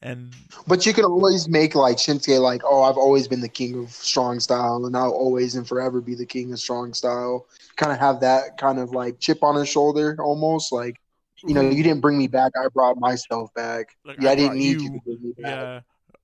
and 0.03 0.35
but 0.67 0.85
you 0.85 0.93
can 0.93 1.05
always 1.05 1.47
make 1.47 1.75
like 1.75 1.95
Shinsuke 1.95 2.39
like, 2.41 2.61
oh, 2.65 2.83
I've 2.83 2.97
always 2.97 3.27
been 3.27 3.39
the 3.39 3.47
king 3.49 3.81
of 3.81 3.89
strong 3.89 4.39
style, 4.41 4.85
and 4.85 4.95
I'll 4.97 5.11
always 5.11 5.55
and 5.55 5.65
forever 5.65 6.01
be 6.01 6.13
the 6.13 6.25
king 6.25 6.51
of 6.51 6.59
strong 6.59 6.93
style. 6.93 7.47
Kind 7.77 7.93
of 7.93 7.99
have 7.99 8.19
that 8.19 8.57
kind 8.57 8.79
of 8.79 8.91
like 8.91 9.19
chip 9.19 9.41
on 9.43 9.55
his 9.55 9.69
shoulder, 9.69 10.17
almost 10.19 10.73
like, 10.73 10.99
you 11.45 11.53
know, 11.53 11.61
you 11.61 11.83
didn't 11.83 12.01
bring 12.01 12.17
me 12.17 12.27
back, 12.27 12.51
I 12.61 12.67
brought 12.67 12.97
myself 12.97 13.53
back. 13.53 13.95
Like, 14.03 14.21
yeah, 14.21 14.29
I, 14.29 14.31
I 14.33 14.35
didn't 14.35 14.57
need 14.57 14.81
you, 14.81 14.99
you 15.05 15.35
Yeah, 15.37 15.79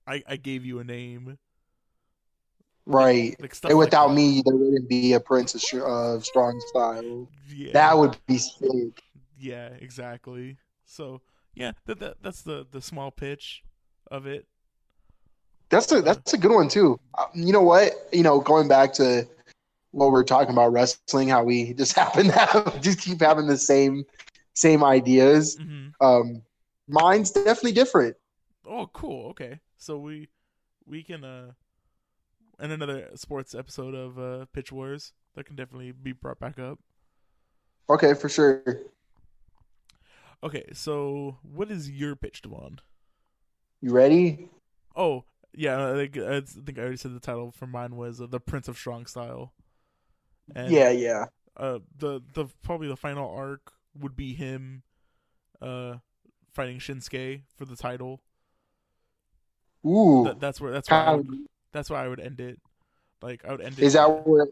I, 0.05 0.23
I 0.27 0.35
gave 0.35 0.65
you 0.65 0.79
a 0.79 0.83
name. 0.83 1.37
Right. 2.85 3.37
Like, 3.39 3.63
like 3.63 3.71
and 3.71 3.79
without 3.79 4.07
like 4.07 4.17
me, 4.17 4.41
there 4.45 4.57
wouldn't 4.57 4.89
be 4.89 5.13
a 5.13 5.21
Prince 5.21 5.55
of 5.55 5.81
uh, 5.81 6.19
Strong 6.19 6.61
Style. 6.67 7.29
Yeah. 7.55 7.71
That 7.73 7.97
would 7.97 8.17
be 8.27 8.39
sick. 8.39 9.03
Yeah, 9.37 9.69
exactly. 9.79 10.57
So 10.83 11.21
yeah, 11.53 11.71
that, 11.85 11.99
that 11.99 12.17
that's 12.21 12.41
the 12.41 12.65
the 12.69 12.81
small 12.81 13.11
pitch 13.11 13.63
of 14.11 14.25
it. 14.25 14.45
That's 15.69 15.91
a 15.91 16.01
that's 16.01 16.33
a 16.33 16.37
good 16.37 16.51
one 16.51 16.67
too. 16.67 16.99
Uh, 17.17 17.25
you 17.33 17.53
know 17.53 17.61
what? 17.61 17.93
You 18.11 18.23
know, 18.23 18.39
going 18.39 18.67
back 18.67 18.93
to 18.93 19.27
what 19.91 20.11
we 20.11 20.19
are 20.19 20.23
talking 20.23 20.51
about 20.51 20.71
wrestling, 20.71 21.29
how 21.29 21.43
we 21.43 21.73
just 21.73 21.93
happen 21.95 22.27
to 22.27 22.31
have, 22.31 22.81
just 22.81 22.99
keep 22.99 23.21
having 23.21 23.47
the 23.47 23.57
same 23.57 24.03
same 24.53 24.83
ideas. 24.83 25.57
Mm-hmm. 25.57 26.05
Um, 26.05 26.41
mine's 26.87 27.31
definitely 27.31 27.73
different. 27.73 28.15
Oh, 28.67 28.87
cool. 28.93 29.27
Okay, 29.29 29.59
so 29.77 29.97
we 29.97 30.27
we 30.85 31.03
can 31.03 31.23
uh, 31.23 31.51
in 32.59 32.71
another 32.71 33.09
sports 33.15 33.55
episode 33.55 33.95
of 33.95 34.19
uh, 34.19 34.45
Pitch 34.53 34.71
Wars 34.71 35.13
that 35.35 35.45
can 35.45 35.55
definitely 35.55 35.91
be 35.91 36.11
brought 36.11 36.39
back 36.39 36.59
up. 36.59 36.79
Okay, 37.89 38.13
for 38.13 38.29
sure. 38.29 38.63
Okay, 40.43 40.65
so 40.73 41.37
what 41.41 41.69
is 41.71 41.89
your 41.89 42.15
pitch, 42.15 42.41
Devon? 42.41 42.79
You 43.81 43.91
ready? 43.91 44.49
Oh 44.95 45.23
yeah, 45.53 45.91
I 45.91 45.93
think 45.93 46.17
I 46.17 46.41
think 46.41 46.77
I 46.77 46.81
already 46.81 46.97
said 46.97 47.13
the 47.13 47.19
title 47.19 47.51
for 47.51 47.67
mine 47.67 47.95
was 47.95 48.19
uh, 48.21 48.27
the 48.27 48.39
Prince 48.39 48.67
of 48.67 48.77
Strong 48.77 49.05
Style. 49.05 49.53
And, 50.55 50.71
yeah, 50.71 50.89
yeah. 50.89 51.25
Uh, 51.55 51.79
the 51.97 52.21
the 52.33 52.47
probably 52.63 52.87
the 52.87 52.95
final 52.95 53.29
arc 53.29 53.73
would 53.99 54.15
be 54.15 54.33
him, 54.33 54.83
uh, 55.61 55.95
fighting 56.53 56.79
Shinsuke 56.79 57.43
for 57.55 57.65
the 57.65 57.75
title. 57.75 58.21
Ooh, 59.85 60.25
Th- 60.25 60.37
that's 60.39 60.59
where 60.59 60.71
that's 60.71 60.89
where 60.89 60.99
I 60.99 61.15
would, 61.15 61.27
that's 61.71 61.89
where 61.89 61.99
I 61.99 62.07
would 62.07 62.19
end 62.19 62.39
it. 62.39 62.59
Like 63.21 63.45
I 63.45 63.51
would 63.51 63.61
end 63.61 63.79
it. 63.79 63.85
Is 63.85 63.93
that 63.93 64.27
where 64.27 64.47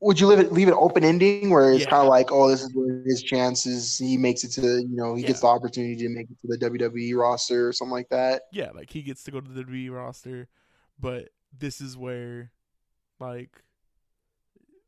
would 0.00 0.20
you 0.20 0.26
leave 0.26 0.38
it 0.38 0.52
leave 0.52 0.68
it 0.68 0.74
open 0.74 1.04
ending 1.04 1.50
where 1.50 1.72
it's 1.72 1.84
yeah. 1.84 1.90
kind 1.90 2.02
of 2.02 2.08
like, 2.08 2.30
oh, 2.30 2.48
this 2.48 2.62
is 2.62 2.74
where 2.74 3.02
his 3.04 3.22
chances 3.22 3.98
he 3.98 4.16
makes 4.16 4.44
it 4.44 4.50
to 4.52 4.60
you 4.60 4.96
know 4.96 5.14
he 5.14 5.22
yeah. 5.22 5.28
gets 5.28 5.40
the 5.40 5.46
opportunity 5.46 5.96
to 5.96 6.08
make 6.08 6.26
it 6.30 6.36
to 6.42 6.48
the 6.48 6.58
WWE 6.58 7.16
roster 7.16 7.68
or 7.68 7.72
something 7.72 7.92
like 7.92 8.08
that. 8.10 8.42
Yeah, 8.52 8.70
like 8.74 8.90
he 8.90 9.02
gets 9.02 9.22
to 9.24 9.30
go 9.30 9.40
to 9.40 9.50
the 9.50 9.64
WWE 9.64 9.90
roster, 9.92 10.48
but 11.00 11.30
this 11.56 11.80
is 11.80 11.96
where 11.96 12.50
like 13.18 13.62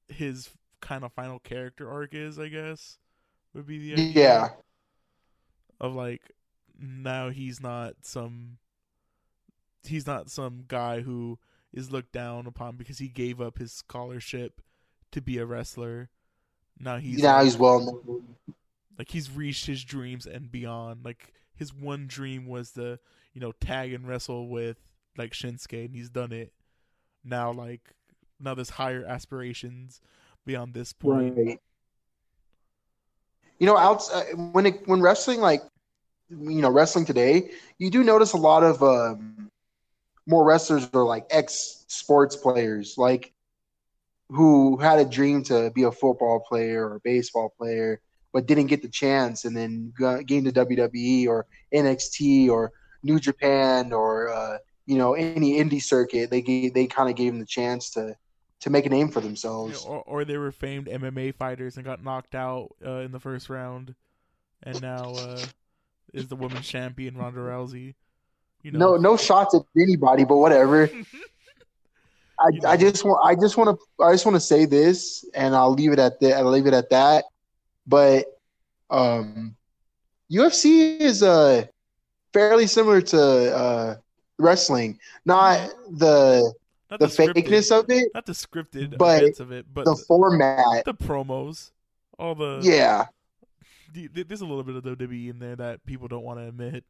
his 0.08 0.50
kind 0.80 1.04
of 1.04 1.12
final 1.12 1.38
character 1.38 1.90
arc 1.90 2.14
is, 2.14 2.38
I 2.38 2.48
guess, 2.48 2.98
would 3.54 3.66
be 3.66 3.78
the 3.78 3.92
idea 3.94 4.12
yeah 4.14 4.48
of 5.80 5.94
like 5.94 6.32
now 6.78 7.30
he's 7.30 7.60
not 7.60 7.94
some 8.02 8.58
he's 9.84 10.06
not 10.06 10.30
some 10.30 10.64
guy 10.66 11.00
who 11.00 11.38
is 11.72 11.90
looked 11.90 12.12
down 12.12 12.46
upon 12.46 12.76
because 12.76 12.98
he 12.98 13.08
gave 13.08 13.40
up 13.40 13.58
his 13.58 13.72
scholarship 13.72 14.60
to 15.12 15.20
be 15.20 15.38
a 15.38 15.46
wrestler. 15.46 16.10
Now 16.78 16.98
he's 16.98 17.22
now 17.22 17.36
like, 17.36 17.44
he's 17.44 17.56
well 17.56 17.80
known. 17.80 18.36
Like 18.98 19.10
he's 19.10 19.30
reached 19.30 19.66
his 19.66 19.84
dreams 19.84 20.26
and 20.26 20.50
beyond. 20.50 21.04
Like 21.04 21.32
his 21.54 21.72
one 21.74 22.06
dream 22.06 22.46
was 22.46 22.72
to, 22.72 22.98
you 23.32 23.40
know, 23.40 23.52
tag 23.52 23.92
and 23.92 24.06
wrestle 24.06 24.48
with 24.48 24.76
like 25.16 25.32
Shinsuke, 25.32 25.86
and 25.86 25.94
he's 25.94 26.08
done 26.08 26.32
it. 26.32 26.52
Now, 27.24 27.52
like 27.52 27.94
now, 28.40 28.54
there's 28.54 28.70
higher 28.70 29.04
aspirations 29.04 30.00
beyond 30.46 30.74
this 30.74 30.92
point. 30.92 31.36
Right. 31.36 31.60
You 33.58 33.66
know, 33.66 33.76
outside 33.76 34.26
when 34.52 34.66
it 34.66 34.86
when 34.86 35.00
wrestling 35.00 35.40
like 35.40 35.62
you 36.30 36.60
know 36.60 36.70
wrestling 36.70 37.04
today, 37.04 37.50
you 37.78 37.90
do 37.90 38.04
notice 38.04 38.32
a 38.32 38.36
lot 38.36 38.62
of 38.62 38.82
um, 38.82 39.50
more 40.26 40.44
wrestlers 40.44 40.88
are 40.94 41.04
like 41.04 41.26
ex 41.30 41.84
sports 41.88 42.36
players. 42.36 42.96
Like 42.96 43.32
who 44.30 44.76
had 44.76 44.98
a 44.98 45.04
dream 45.04 45.42
to 45.44 45.70
be 45.74 45.84
a 45.84 45.92
football 45.92 46.40
player 46.40 46.88
or 46.88 46.96
a 46.96 47.00
baseball 47.00 47.52
player, 47.56 48.00
but 48.32 48.46
didn't 48.46 48.66
get 48.66 48.82
the 48.82 48.88
chance, 48.88 49.44
and 49.44 49.56
then 49.56 49.92
got, 49.98 50.26
gained 50.26 50.46
to 50.46 50.66
WWE 50.66 51.26
or 51.28 51.46
NXT 51.74 52.50
or 52.50 52.72
New 53.02 53.18
Japan 53.18 53.92
or 53.92 54.28
uh, 54.28 54.58
you 54.86 54.98
know 54.98 55.14
any 55.14 55.58
indie 55.62 55.82
circuit. 55.82 56.30
They 56.30 56.42
gave, 56.42 56.74
they 56.74 56.86
kind 56.86 57.08
of 57.08 57.16
gave 57.16 57.32
them 57.32 57.40
the 57.40 57.46
chance 57.46 57.90
to 57.90 58.16
to 58.60 58.70
make 58.70 58.86
a 58.86 58.90
name 58.90 59.08
for 59.08 59.20
themselves. 59.20 59.84
or, 59.84 60.02
or 60.02 60.24
they 60.24 60.36
were 60.36 60.52
famed 60.52 60.86
MMA 60.86 61.34
fighters 61.34 61.76
and 61.76 61.84
got 61.84 62.02
knocked 62.02 62.34
out 62.34 62.74
uh, 62.84 63.00
in 63.00 63.12
the 63.12 63.20
first 63.20 63.48
round, 63.48 63.94
and 64.62 64.80
now 64.82 65.14
uh, 65.14 65.40
is 66.12 66.28
the 66.28 66.36
women's 66.36 66.66
champion 66.66 67.16
Ronda 67.16 67.40
Rousey. 67.40 67.94
You 68.62 68.72
know, 68.72 68.78
No, 68.78 68.96
no 68.96 69.16
shots 69.16 69.54
at 69.54 69.62
anybody, 69.76 70.24
but 70.24 70.36
whatever. 70.36 70.90
I, 72.40 72.48
You 72.52 72.60
know. 72.60 72.68
I 72.68 72.76
just 72.76 73.04
want 73.04 73.20
I 73.24 73.34
just 73.34 73.56
want 73.56 73.78
to 73.78 74.04
I 74.04 74.12
just 74.12 74.24
want 74.26 74.36
to 74.36 74.40
say 74.40 74.64
this, 74.64 75.24
and 75.34 75.54
I'll 75.54 75.72
leave 75.72 75.92
it 75.92 75.98
at 75.98 76.20
that. 76.20 76.36
I'll 76.38 76.50
leave 76.50 76.66
it 76.66 76.74
at 76.74 76.90
that. 76.90 77.24
But 77.86 78.26
um, 78.90 79.56
UFC 80.30 80.98
is 81.00 81.22
uh 81.22 81.66
fairly 82.32 82.66
similar 82.66 83.00
to 83.00 83.20
uh 83.56 83.96
wrestling, 84.38 84.98
not 85.24 85.70
the 85.90 86.52
not 86.90 87.00
the 87.00 87.06
scripted- 87.06 87.44
fakeness 87.46 87.70
of 87.78 87.90
it, 87.90 88.10
not 88.14 88.24
the 88.26 88.32
scripted 88.32 88.96
but 88.98 89.38
of 89.40 89.52
it, 89.52 89.66
but 89.72 89.84
the 89.84 89.94
the, 89.94 90.04
format. 90.06 90.84
the 90.84 90.94
promos, 90.94 91.70
all 92.18 92.34
the 92.34 92.60
Yeah, 92.62 93.06
the- 93.92 94.08
There's 94.08 94.40
a 94.42 94.46
little 94.46 94.62
bit 94.64 94.76
of 94.76 94.84
WWE 94.84 95.30
in 95.30 95.38
there 95.38 95.56
that 95.56 95.84
people 95.84 96.08
don't 96.08 96.22
want 96.24 96.38
to 96.38 96.46
admit. 96.46 96.84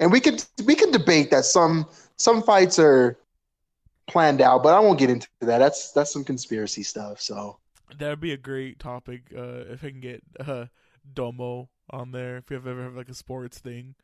and 0.00 0.10
we 0.10 0.20
could 0.20 0.42
we 0.64 0.74
could 0.74 0.90
debate 0.92 1.30
that 1.30 1.44
some 1.44 1.86
some 2.16 2.42
fights 2.42 2.78
are 2.78 3.18
planned 4.06 4.40
out, 4.40 4.62
but 4.62 4.74
I 4.74 4.80
won't 4.80 4.98
get 4.98 5.10
into 5.10 5.28
that. 5.40 5.58
That's 5.58 5.92
that's 5.92 6.12
some 6.12 6.24
conspiracy 6.24 6.82
stuff. 6.82 7.20
So. 7.20 7.58
That 7.98 8.08
would 8.08 8.20
be 8.20 8.32
a 8.32 8.38
great 8.38 8.78
topic 8.78 9.24
uh, 9.36 9.64
if 9.70 9.84
I 9.84 9.90
can 9.90 10.00
get 10.00 10.22
uh, 10.40 10.64
Domo 11.12 11.68
on 11.90 12.12
there. 12.12 12.38
If 12.38 12.48
you 12.50 12.54
have 12.56 12.66
ever 12.66 12.84
have 12.84 12.94
like 12.94 13.10
a 13.10 13.14
sports 13.14 13.58
thing, 13.58 13.96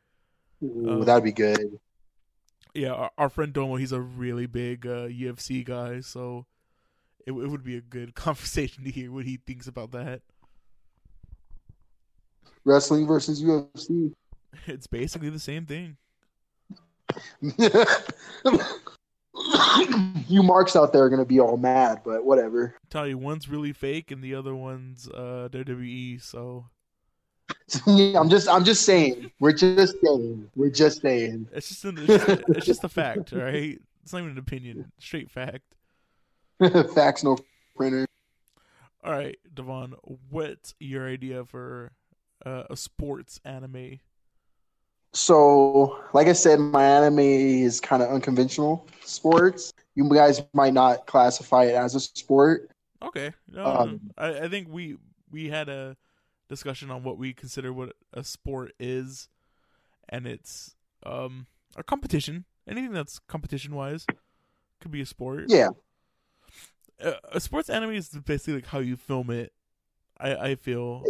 Ooh, 0.63 0.91
Um, 0.91 1.01
that'd 1.07 1.25
be 1.25 1.33
good. 1.33 1.79
yeah, 2.75 2.93
our, 2.93 3.11
our 3.17 3.29
friend 3.31 3.51
Domo, 3.51 3.77
he's 3.77 3.93
a 3.93 4.01
really 4.03 4.45
big 4.45 4.87
uh, 4.87 5.09
UFC 5.09 5.65
guy, 5.65 6.01
so 6.01 6.45
it, 7.27 7.33
it 7.33 7.49
would 7.49 7.65
be 7.65 7.77
a 7.77 7.81
good 7.81 8.15
conversation 8.27 8.85
to 8.85 8.91
hear 8.91 9.11
what 9.11 9.25
he 9.25 9.39
thinks 9.39 9.67
about 9.67 9.91
that. 9.93 10.21
Wrestling 12.65 13.07
versus 13.07 13.43
UFC. 13.43 14.13
It's 14.67 14.87
basically 14.87 15.31
the 15.31 15.39
same 15.39 15.65
thing. 15.67 15.97
you 20.29 20.43
marks 20.43 20.77
out 20.77 20.93
there 20.93 21.05
are 21.05 21.11
gonna 21.11 21.25
be 21.25 21.41
all 21.41 21.57
mad, 21.57 22.01
but 22.05 22.25
whatever. 22.25 22.75
tell 22.91 23.07
you, 23.07 23.19
one's 23.19 23.49
really 23.49 23.73
fake 23.73 24.11
and 24.11 24.23
the 24.23 24.35
other 24.35 24.55
one's 24.55 25.09
uh, 25.09 25.49
WWE. 25.53 26.23
So 26.23 26.67
Yeah, 27.87 28.21
I'm 28.21 28.29
just 28.29 28.49
I'm 28.49 28.65
just 28.65 28.85
saying. 28.85 29.31
We're 29.41 29.53
just 29.53 29.97
saying. 30.03 30.51
We're 30.55 30.71
just 30.71 31.03
saying. 31.03 31.49
it's 31.53 31.69
just 31.69 31.85
an, 31.85 31.99
it's, 31.99 32.27
just, 32.27 32.43
it's 32.49 32.67
just 32.67 32.85
a 32.85 32.89
fact, 32.89 33.33
right? 33.33 33.79
It's 34.03 34.13
not 34.13 34.21
even 34.21 34.33
an 34.33 34.39
opinion, 34.39 34.91
straight 34.99 35.31
fact. 35.31 35.65
Facts 36.95 37.23
no 37.23 37.39
printer. 37.77 38.07
All 39.05 39.13
right, 39.13 39.39
Devon, 39.53 39.95
what's 40.31 40.75
your 40.81 41.07
idea 41.07 41.45
for 41.45 41.93
uh, 42.45 42.65
a 42.71 42.77
sports 42.77 43.41
anime? 43.45 44.01
So, 45.13 45.99
like 46.13 46.27
I 46.27 46.33
said, 46.33 46.59
my 46.59 46.85
anime 46.85 47.19
is 47.21 47.81
kind 47.81 48.03
of 48.03 48.11
unconventional 48.11 48.87
sports. 49.03 49.73
You 49.95 50.09
guys 50.13 50.43
might 50.53 50.75
not 50.75 51.07
classify 51.07 51.65
it 51.65 51.75
as 51.75 51.95
a 51.95 52.01
sport. 52.01 52.71
Okay, 53.03 53.33
no, 53.51 53.65
Um. 53.65 54.01
I, 54.17 54.41
I 54.41 54.49
think 54.49 54.69
we 54.71 54.97
we 55.31 55.49
had 55.49 55.69
a 55.69 55.97
discussion 56.49 56.91
on 56.91 57.03
what 57.03 57.19
we 57.19 57.33
consider 57.33 57.73
what 57.73 57.95
a 58.13 58.23
sport 58.25 58.73
is, 58.79 59.29
and 60.09 60.27
it's 60.27 60.75
um 61.05 61.47
a 61.77 61.83
competition. 61.83 62.45
Anything 62.69 62.93
that's 62.93 63.19
competition 63.19 63.75
wise 63.75 64.05
could 64.81 64.91
be 64.91 65.01
a 65.01 65.07
sport. 65.07 65.45
Yeah. 65.49 65.71
Uh, 67.03 67.13
a 67.33 67.41
sports 67.41 67.71
anime 67.71 67.93
is 67.93 68.09
basically 68.09 68.55
like 68.55 68.67
how 68.67 68.81
you 68.81 68.97
film 68.97 69.31
it. 69.31 69.53
I 70.21 70.35
I 70.51 70.55
feel 70.57 71.03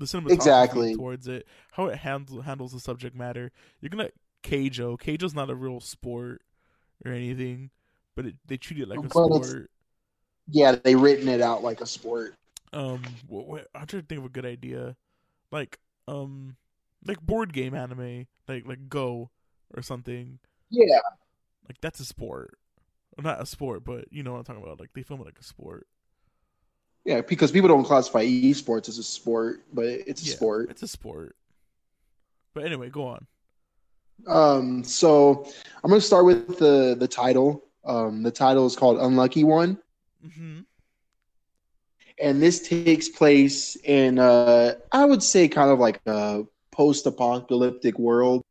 the 0.00 0.06
cinematography 0.06 0.30
Exactly. 0.32 0.94
towards 0.94 1.28
it, 1.28 1.46
how 1.72 1.86
it 1.86 1.98
handles 1.98 2.44
handles 2.44 2.72
the 2.72 2.80
subject 2.80 3.14
matter. 3.14 3.52
You're 3.80 3.90
gonna 3.90 4.10
Keijo. 4.42 4.98
Keijo's 4.98 5.34
not 5.34 5.50
a 5.50 5.54
real 5.54 5.80
sport 5.80 6.42
or 7.04 7.12
anything, 7.12 7.70
but 8.16 8.26
it, 8.26 8.36
they 8.46 8.56
treat 8.56 8.80
it 8.80 8.88
like 8.88 9.04
a 9.04 9.08
But 9.08 9.26
sport. 9.26 9.70
Yeah, 10.48 10.72
they 10.72 10.96
written 10.96 11.28
it 11.28 11.40
out 11.40 11.62
like 11.62 11.80
a 11.80 11.86
sport. 11.86 12.36
Um, 12.72 13.18
what, 13.28 13.46
what, 13.48 13.68
I'm 13.74 13.86
trying 13.86 14.02
to 14.02 14.08
think 14.08 14.20
of 14.20 14.26
a 14.26 14.30
good 14.30 14.46
idea, 14.46 14.96
like 15.52 15.78
um, 16.08 16.56
like 17.06 17.20
board 17.20 17.52
game 17.52 17.74
anime, 17.74 18.26
like 18.48 18.66
like 18.66 18.88
Go 18.88 19.30
or 19.76 19.82
something. 19.82 20.38
Yeah. 20.70 21.00
Like 21.68 21.80
that's 21.80 22.00
a 22.00 22.04
sport, 22.04 22.58
Well, 23.16 23.24
not 23.24 23.40
a 23.42 23.46
sport, 23.46 23.84
but 23.84 24.12
you 24.12 24.22
know 24.22 24.32
what 24.32 24.38
I'm 24.38 24.44
talking 24.44 24.62
about. 24.62 24.80
Like 24.80 24.92
they 24.94 25.02
film 25.02 25.20
it 25.20 25.26
like 25.26 25.38
a 25.40 25.44
sport. 25.44 25.86
Yeah, 27.04 27.22
because 27.22 27.50
people 27.50 27.68
don't 27.68 27.84
classify 27.84 28.24
esports 28.24 28.88
as 28.88 28.98
a 28.98 29.02
sport, 29.02 29.62
but 29.72 29.86
it's 29.86 30.22
a 30.22 30.26
Yeah, 30.26 30.34
sport. 30.36 30.70
It's 30.70 30.82
a 30.82 30.88
sport. 30.88 31.34
But 32.54 32.64
anyway, 32.64 32.90
go 32.90 33.06
on. 33.06 33.26
Um, 34.26 34.84
so 34.84 35.46
I'm 35.82 35.90
gonna 35.90 36.00
start 36.00 36.26
with 36.26 36.58
the 36.58 36.94
the 36.98 37.08
title. 37.08 37.64
Um, 37.84 38.22
the 38.22 38.30
title 38.30 38.66
is 38.66 38.76
called 38.76 38.98
Unlucky 38.98 39.44
One, 39.44 39.78
hmm 40.22 40.60
and 42.20 42.42
this 42.42 42.68
takes 42.68 43.08
place 43.08 43.76
in 43.76 44.18
uh, 44.18 44.74
I 44.92 45.04
would 45.06 45.22
say 45.22 45.48
kind 45.48 45.70
of 45.70 45.78
like 45.78 46.00
a 46.06 46.42
post-apocalyptic 46.70 47.98
world, 47.98 48.42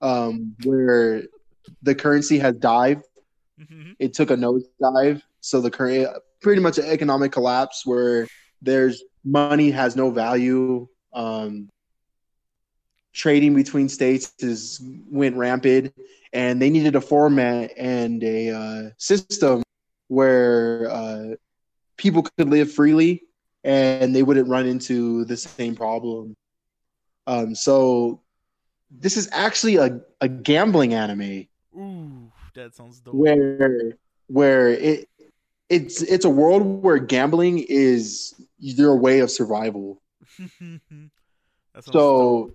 um, 0.00 0.56
where 0.64 1.22
the 1.82 1.94
currency 1.94 2.38
has 2.38 2.56
dived. 2.56 3.04
hmm 3.58 3.92
It 4.00 4.12
took 4.14 4.30
a 4.30 4.36
nosedive, 4.36 5.22
so 5.40 5.60
the 5.60 5.70
current 5.70 6.08
pretty 6.40 6.60
much 6.60 6.78
an 6.78 6.86
economic 6.86 7.32
collapse 7.32 7.84
where 7.84 8.26
there's 8.62 9.02
money 9.24 9.70
has 9.70 9.96
no 9.96 10.10
value. 10.10 10.86
Um, 11.12 11.68
trading 13.12 13.54
between 13.54 13.88
states 13.88 14.32
is 14.38 14.80
went 15.10 15.36
rampant, 15.36 15.94
and 16.32 16.60
they 16.62 16.70
needed 16.70 16.96
a 16.96 17.00
format 17.00 17.72
and 17.76 18.22
a 18.22 18.50
uh, 18.50 18.90
system 18.98 19.62
where 20.08 20.90
uh, 20.90 21.24
people 21.96 22.22
could 22.22 22.48
live 22.48 22.72
freely 22.72 23.22
and 23.62 24.14
they 24.14 24.22
wouldn't 24.22 24.48
run 24.48 24.66
into 24.66 25.24
the 25.26 25.36
same 25.36 25.74
problem. 25.74 26.34
Um, 27.26 27.54
so 27.54 28.22
this 28.90 29.16
is 29.16 29.28
actually 29.32 29.76
a, 29.76 30.00
a 30.20 30.28
gambling 30.28 30.94
anime 30.94 31.46
Ooh, 31.76 32.32
that 32.54 32.74
sounds 32.74 33.00
dope. 33.00 33.14
where 33.14 33.92
where 34.26 34.68
it 34.68 35.08
it's 35.70 36.02
it's 36.02 36.26
a 36.26 36.30
world 36.30 36.64
where 36.64 36.98
gambling 36.98 37.64
is 37.68 38.34
your 38.58 38.96
way 38.96 39.20
of 39.20 39.30
survival. 39.30 40.02
So 41.80 42.52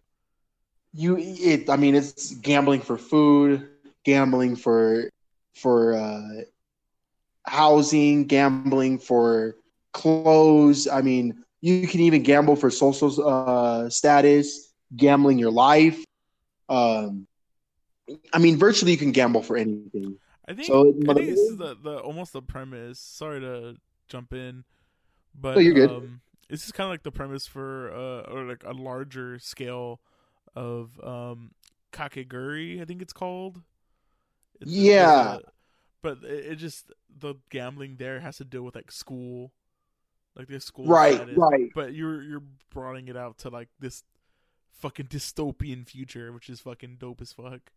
you 0.93 1.17
it 1.19 1.69
I 1.69 1.77
mean 1.77 1.95
it's 1.95 2.35
gambling 2.35 2.81
for 2.81 2.97
food, 2.97 3.67
gambling 4.05 4.55
for 4.55 5.09
for 5.55 5.95
uh 5.95 6.43
housing, 7.45 8.25
gambling 8.25 8.99
for 8.99 9.55
clothes. 9.93 10.87
I 10.87 11.01
mean, 11.01 11.45
you 11.61 11.87
can 11.87 12.01
even 12.01 12.23
gamble 12.23 12.55
for 12.55 12.69
social 12.69 13.11
uh 13.23 13.89
status, 13.89 14.73
gambling 14.95 15.37
your 15.39 15.51
life. 15.51 16.03
Um 16.69 17.27
I 18.33 18.39
mean, 18.39 18.57
virtually 18.57 18.91
you 18.91 18.97
can 18.97 19.11
gamble 19.11 19.41
for 19.41 19.57
anything. 19.57 20.19
I 20.47 20.53
think 20.53 20.67
So, 20.67 20.89
I 21.09 21.13
think 21.13 21.27
this 21.27 21.39
is 21.39 21.57
the, 21.57 21.75
the 21.81 21.97
almost 21.99 22.33
the 22.33 22.41
premise. 22.41 22.99
Sorry 22.99 23.39
to 23.39 23.77
jump 24.07 24.33
in, 24.33 24.63
but 25.33 25.55
No, 25.55 25.61
you're 25.61 25.73
good. 25.73 25.89
Um, 25.89 26.21
this 26.49 26.65
is 26.65 26.71
kind 26.71 26.85
of 26.85 26.91
like 26.91 27.03
the 27.03 27.11
premise 27.11 27.47
for 27.47 27.91
uh 27.91 28.31
or 28.31 28.43
like 28.43 28.63
a 28.63 28.71
larger 28.73 29.39
scale 29.39 29.99
of 30.55 30.99
um 31.03 31.51
Kakegurui, 31.91 32.81
I 32.81 32.85
think 32.85 33.01
it's 33.01 33.13
called. 33.13 33.57
It's- 34.61 34.69
Yeah. 34.75 35.35
a- 35.37 35.39
but 36.01 36.19
it, 36.23 36.45
it 36.51 36.55
just 36.57 36.91
the 37.09 37.35
gambling 37.49 37.95
there 37.97 38.19
has 38.19 38.37
to 38.37 38.45
deal 38.45 38.61
with 38.61 38.75
like 38.75 38.91
school, 38.91 39.51
like 40.35 40.47
their 40.47 40.59
school 40.59 40.85
Right, 40.85 41.19
right. 41.35 41.71
But 41.73 41.93
you're 41.95 42.21
you're 42.21 42.43
broadening 42.69 43.07
it 43.07 43.17
out 43.17 43.39
to 43.39 43.49
like 43.49 43.69
this 43.79 44.03
fucking 44.73 45.07
dystopian 45.07 45.87
future, 45.87 46.31
which 46.31 46.49
is 46.49 46.59
fucking 46.59 46.97
dope 46.99 47.21
as 47.21 47.33
fuck. 47.33 47.71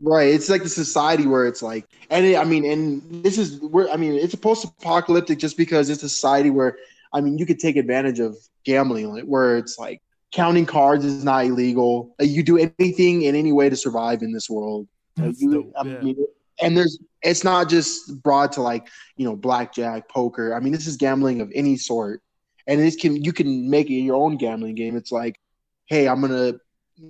Right. 0.00 0.28
It's 0.28 0.48
like 0.48 0.62
the 0.62 0.68
society 0.68 1.26
where 1.26 1.46
it's 1.46 1.62
like, 1.62 1.86
and 2.08 2.24
it, 2.24 2.36
I 2.36 2.44
mean, 2.44 2.64
and 2.64 3.22
this 3.22 3.36
is 3.36 3.60
where 3.60 3.90
I 3.90 3.96
mean, 3.96 4.14
it's 4.14 4.34
a 4.34 4.38
post-apocalyptic 4.38 5.38
just 5.38 5.56
because 5.56 5.90
it's 5.90 6.02
a 6.02 6.08
society 6.08 6.50
where 6.50 6.78
I 7.12 7.20
mean, 7.20 7.38
you 7.38 7.46
could 7.46 7.58
take 7.58 7.76
advantage 7.76 8.20
of 8.20 8.36
gambling, 8.64 9.08
where 9.26 9.58
it's 9.58 9.78
like 9.78 10.00
counting 10.32 10.64
cards 10.64 11.04
is 11.04 11.24
not 11.24 11.44
illegal. 11.44 12.14
Uh, 12.20 12.24
you 12.24 12.42
do 12.42 12.56
anything 12.78 13.22
in 13.22 13.34
any 13.34 13.52
way 13.52 13.68
to 13.68 13.76
survive 13.76 14.22
in 14.22 14.32
this 14.32 14.48
world. 14.48 14.86
You, 15.16 15.70
I 15.76 15.82
mean, 15.82 16.16
and 16.62 16.76
there's 16.76 16.98
it's 17.22 17.44
not 17.44 17.68
just 17.68 18.22
broad 18.22 18.52
to 18.52 18.62
like 18.62 18.88
you 19.16 19.26
know 19.26 19.36
blackjack, 19.36 20.08
poker. 20.08 20.54
I 20.54 20.60
mean, 20.60 20.72
this 20.72 20.86
is 20.86 20.96
gambling 20.96 21.42
of 21.42 21.52
any 21.54 21.76
sort, 21.76 22.22
and 22.66 22.80
this 22.80 22.96
can 22.96 23.22
you 23.22 23.32
can 23.32 23.68
make 23.68 23.90
it 23.90 23.94
your 23.94 24.16
own 24.16 24.36
gambling 24.36 24.76
game. 24.76 24.96
It's 24.96 25.12
like, 25.12 25.38
hey, 25.86 26.08
I'm 26.08 26.22
gonna, 26.22 26.54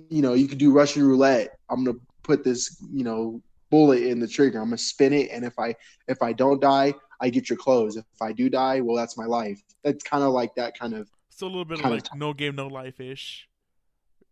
you 0.09 0.21
know, 0.21 0.33
you 0.33 0.47
can 0.47 0.57
do 0.57 0.73
Russian 0.73 1.03
roulette. 1.07 1.57
I'm 1.69 1.85
gonna 1.85 1.99
put 2.23 2.43
this, 2.43 2.81
you 2.93 3.03
know, 3.03 3.41
bullet 3.69 4.03
in 4.03 4.19
the 4.19 4.27
trigger. 4.27 4.59
I'm 4.59 4.65
gonna 4.65 4.77
spin 4.77 5.13
it, 5.13 5.29
and 5.31 5.45
if 5.45 5.57
I 5.59 5.75
if 6.07 6.21
I 6.21 6.33
don't 6.33 6.61
die, 6.61 6.93
I 7.19 7.29
get 7.29 7.49
your 7.49 7.57
clothes. 7.57 7.97
If 7.97 8.05
I 8.21 8.31
do 8.31 8.49
die, 8.49 8.81
well, 8.81 8.95
that's 8.95 9.17
my 9.17 9.25
life. 9.25 9.61
That's 9.83 10.03
kind 10.03 10.23
of 10.23 10.31
like 10.33 10.53
that 10.55 10.77
kind 10.77 10.93
of. 10.93 11.09
So 11.29 11.45
a 11.45 11.49
little 11.49 11.65
bit 11.65 11.79
of 11.83 11.89
like 11.89 12.15
no 12.15 12.33
game, 12.33 12.55
no 12.55 12.67
life 12.67 12.99
ish. 12.99 13.47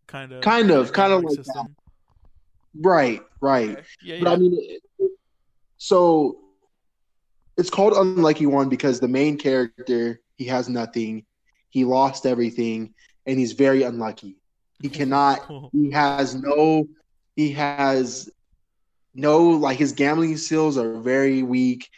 Kind 0.06 0.32
of. 0.32 0.40
Kind 0.42 0.70
of- 0.70 0.92
kind 0.92 1.12
of 1.12 1.22
like 1.24 1.36
that. 1.44 1.66
Right, 2.74 3.20
right. 3.40 3.70
Okay. 3.70 3.82
Yeah, 4.04 4.18
But 4.20 4.26
yeah. 4.28 4.32
I 4.34 4.36
mean, 4.38 4.54
it- 4.54 4.82
it- 4.98 5.10
so 5.78 6.38
it's 7.56 7.70
called 7.70 7.94
Unlucky 7.94 8.46
One 8.46 8.68
because 8.68 9.00
the 9.00 9.08
main 9.08 9.36
character 9.38 10.20
he 10.36 10.44
has 10.46 10.68
nothing, 10.68 11.24
he 11.70 11.84
lost 11.84 12.26
everything, 12.26 12.94
and 13.26 13.38
he's 13.38 13.52
very 13.52 13.82
unlucky. 13.82 14.36
He 14.80 14.88
cannot. 15.00 15.40
He 15.72 15.90
has 15.90 16.34
no. 16.34 16.86
He 17.40 17.52
has 17.52 18.28
no 19.14 19.38
like 19.66 19.78
his 19.78 19.92
gambling 19.92 20.36
skills 20.36 20.76
are 20.76 20.98
very 21.00 21.42
weak. 21.42 21.88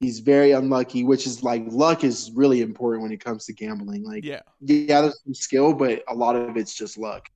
He's 0.00 0.20
very 0.20 0.52
unlucky, 0.52 1.04
which 1.04 1.26
is 1.26 1.42
like 1.42 1.62
luck 1.66 2.04
is 2.04 2.30
really 2.34 2.62
important 2.62 3.02
when 3.02 3.12
it 3.12 3.20
comes 3.22 3.44
to 3.46 3.52
gambling. 3.52 4.02
Like, 4.02 4.24
yeah. 4.24 4.40
yeah, 4.60 5.02
there's 5.02 5.20
some 5.24 5.34
skill, 5.34 5.74
but 5.74 6.02
a 6.08 6.14
lot 6.14 6.36
of 6.36 6.56
it's 6.56 6.74
just 6.74 6.96
luck. 6.96 7.28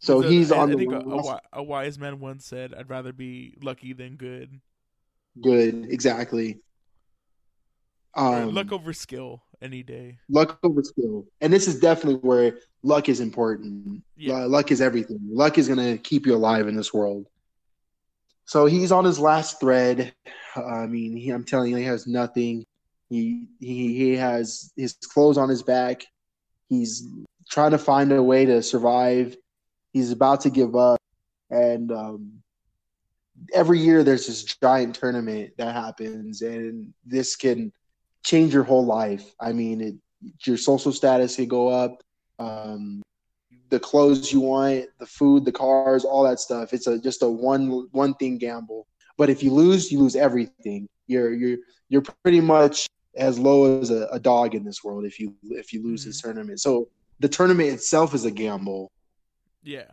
So 0.00 0.22
The- 0.22 0.28
he's 0.28 0.50
I, 0.50 0.58
on 0.60 0.68
I 0.70 0.72
the 0.72 0.78
think 0.78 0.92
a, 0.92 0.96
a, 0.96 0.98
last- 1.00 1.26
wi- 1.28 1.40
a 1.52 1.62
wise 1.62 1.98
man 1.98 2.20
once 2.20 2.46
said, 2.46 2.72
"I'd 2.72 2.88
rather 2.88 3.12
be 3.12 3.58
lucky 3.62 3.92
than 3.92 4.16
good." 4.16 4.60
good, 5.42 5.86
exactly. 5.90 6.60
Um, 8.14 8.54
luck 8.54 8.72
over 8.72 8.94
skill 8.94 9.42
any 9.62 9.82
day. 9.82 10.18
luck 10.28 10.58
over 10.62 10.82
skill. 10.82 11.26
And 11.40 11.52
this 11.52 11.68
is 11.68 11.80
definitely 11.80 12.20
where 12.20 12.58
luck 12.82 13.08
is 13.08 13.20
important. 13.20 14.02
Yeah. 14.16 14.44
Luck 14.44 14.70
is 14.70 14.80
everything. 14.80 15.20
Luck 15.28 15.58
is 15.58 15.68
going 15.68 15.78
to 15.78 15.98
keep 15.98 16.26
you 16.26 16.34
alive 16.34 16.68
in 16.68 16.76
this 16.76 16.92
world. 16.92 17.26
So 18.46 18.66
he's 18.66 18.92
on 18.92 19.04
his 19.04 19.18
last 19.18 19.60
thread. 19.60 20.14
I 20.56 20.86
mean, 20.86 21.16
he, 21.16 21.30
I'm 21.30 21.44
telling 21.44 21.70
you, 21.70 21.76
he 21.76 21.84
has 21.84 22.06
nothing. 22.06 22.64
He, 23.08 23.46
he 23.60 23.96
he 23.96 24.16
has 24.16 24.72
his 24.76 24.94
clothes 24.94 25.38
on 25.38 25.48
his 25.48 25.62
back. 25.62 26.04
He's 26.68 27.06
trying 27.50 27.70
to 27.72 27.78
find 27.78 28.12
a 28.12 28.22
way 28.22 28.44
to 28.44 28.62
survive. 28.62 29.36
He's 29.92 30.10
about 30.10 30.40
to 30.42 30.50
give 30.50 30.74
up, 30.74 31.00
and 31.50 31.92
um, 31.92 32.32
every 33.52 33.78
year 33.78 34.02
there's 34.02 34.26
this 34.26 34.42
giant 34.44 34.96
tournament 34.96 35.52
that 35.58 35.74
happens, 35.74 36.42
and 36.42 36.92
this 37.04 37.36
can 37.36 37.72
change 38.24 38.52
your 38.52 38.64
whole 38.64 38.84
life. 38.84 39.34
I 39.40 39.52
mean, 39.52 39.80
it, 39.80 39.94
your 40.46 40.56
social 40.56 40.92
status 40.92 41.36
can 41.36 41.46
go 41.46 41.68
up, 41.68 42.02
um, 42.38 43.02
the 43.68 43.78
clothes 43.78 44.32
you 44.32 44.40
want, 44.40 44.86
the 44.98 45.06
food, 45.06 45.44
the 45.44 45.52
cars, 45.52 46.04
all 46.04 46.24
that 46.24 46.40
stuff. 46.40 46.72
It's 46.72 46.86
a 46.86 46.98
just 46.98 47.22
a 47.22 47.28
one 47.28 47.88
one 47.92 48.14
thing 48.14 48.38
gamble. 48.38 48.86
But 49.16 49.30
if 49.30 49.42
you 49.42 49.52
lose, 49.52 49.92
you 49.92 50.00
lose 50.00 50.16
everything. 50.16 50.88
You're 51.06 51.32
you're 51.32 51.58
you're 51.88 52.02
pretty 52.22 52.40
much 52.40 52.88
as 53.16 53.38
low 53.38 53.80
as 53.80 53.90
a, 53.90 54.08
a 54.10 54.18
dog 54.18 54.54
in 54.54 54.64
this 54.64 54.82
world 54.82 55.04
if 55.04 55.20
you 55.20 55.34
if 55.50 55.72
you 55.72 55.82
lose 55.82 56.04
this 56.04 56.20
tournament. 56.20 56.60
So 56.60 56.88
the 57.20 57.28
tournament 57.28 57.68
itself 57.70 58.14
is 58.14 58.24
a 58.24 58.30
gamble. 58.30 58.90
Yeah. 59.62 59.90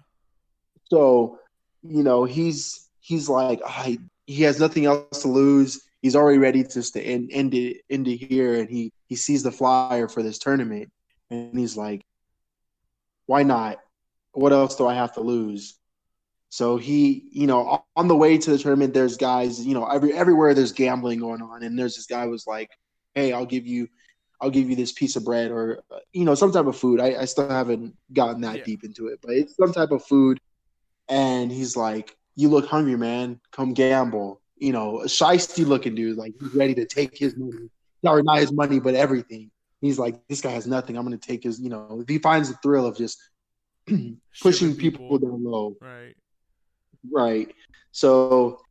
So, 0.90 1.40
you 1.84 2.04
know, 2.04 2.24
he's 2.26 2.90
he's 3.00 3.30
like 3.30 3.62
I 3.66 4.00
he 4.26 4.44
has 4.44 4.60
nothing 4.60 4.86
else 4.86 5.22
to 5.22 5.28
lose. 5.28 5.82
He's 6.02 6.16
already 6.16 6.40
ready 6.40 6.64
to 6.64 7.02
end 7.02 7.30
end 7.32 7.54
it 7.54 7.82
end 7.90 8.08
it 8.08 8.18
here, 8.18 8.56
and 8.56 8.70
he 8.70 8.92
he 9.08 9.16
sees 9.16 9.44
the 9.44 9.52
flyer 9.52 10.08
for 10.08 10.24
this 10.24 10.40
tournament, 10.40 10.90
and 11.30 11.58
he's 11.58 11.78
like, 11.78 12.02
why 13.28 13.44
not? 13.44 13.80
What 14.34 14.52
else 14.54 14.76
do 14.76 14.88
I 14.88 14.94
have 14.96 15.14
to 15.14 15.22
lose? 15.22 15.78
So 16.50 16.78
he, 16.78 17.30
you 17.32 17.48
know, 17.48 17.84
on 17.96 18.08
the 18.08 18.16
way 18.16 18.38
to 18.38 18.52
the 18.52 18.58
tournament, 18.58 18.94
there's 18.94 19.18
guys, 19.18 19.66
you 19.66 19.74
know, 19.74 19.86
every 19.86 20.14
everywhere 20.14 20.54
there's 20.54 20.74
gambling 20.74 21.20
going 21.20 21.42
on, 21.42 21.64
and 21.64 21.78
there's 21.78 21.96
this 21.96 22.08
guy 22.08 22.26
was 22.26 22.46
like, 22.48 22.70
hey, 23.16 23.34
I'll 23.34 23.46
give 23.46 23.66
you. 23.68 23.88
I'll 24.42 24.50
give 24.50 24.72
you 24.72 24.76
this 24.76 24.92
piece 24.92 25.16
of 25.16 25.24
bread 25.24 25.52
or 25.52 25.84
uh, 25.94 26.00
you 26.14 26.26
know 26.26 26.34
some 26.34 26.52
type 26.52 26.66
of 26.66 26.76
food. 26.76 27.00
I, 27.00 27.22
I 27.22 27.26
still 27.26 27.48
haven't 27.48 27.96
gotten 28.12 28.42
that 28.42 28.58
Yeah. 28.58 28.64
deep 28.64 28.84
into 28.84 29.08
it, 29.08 29.20
but 29.22 29.34
it's 29.36 29.56
some 29.56 29.72
type 29.72 29.92
of 29.92 30.04
food 30.04 30.40
and 31.10 31.52
he's 31.52 31.78
like, 31.78 32.16
"You 32.36 32.50
look 32.50 32.66
hungry, 32.66 32.98
man. 32.98 33.40
Come 33.52 33.74
gamble." 33.74 34.41
You 34.62 34.72
know, 34.74 35.02
a 35.02 35.06
shisty 35.06 35.66
looking 35.66 35.96
dude, 35.96 36.18
like 36.18 36.34
he's 36.40 36.54
ready 36.56 36.76
to 36.76 36.86
take 36.86 37.18
his 37.18 37.36
money, 37.36 37.70
or 38.04 38.22
not 38.24 38.40
his 38.40 38.52
money, 38.52 38.80
but 38.80 38.96
everything. 38.96 39.52
He's 39.82 39.98
like, 40.00 40.16
"This 40.28 40.42
guy 40.42 40.52
has 40.52 40.68
nothing. 40.68 40.96
I'm 40.98 41.06
going 41.06 41.18
to 41.18 41.28
take 41.28 41.44
his." 41.44 41.60
You 41.60 41.70
know, 41.70 42.00
if 42.02 42.08
he 42.08 42.20
finds 42.20 42.50
the 42.50 42.58
thrill 42.62 42.86
of 42.86 42.96
just 42.96 43.18
pushing 43.88 44.74
Shipping 44.74 44.76
people 44.76 45.18
down 45.18 45.44
low, 45.44 45.76
Right. 45.82 46.16
right? 47.12 47.54
So, 47.92 48.62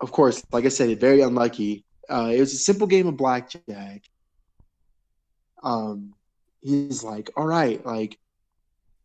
of 0.00 0.10
course, 0.10 0.42
like 0.52 0.64
I 0.64 0.68
said, 0.68 0.98
very 0.98 1.20
unlucky. 1.20 1.84
Uh, 2.08 2.30
it 2.34 2.40
was 2.40 2.54
a 2.54 2.58
simple 2.58 2.86
game 2.86 3.06
of 3.06 3.16
blackjack. 3.18 4.02
Um, 5.62 6.14
he's 6.62 7.04
like, 7.04 7.30
"All 7.36 7.46
right, 7.46 7.84
like, 7.84 8.18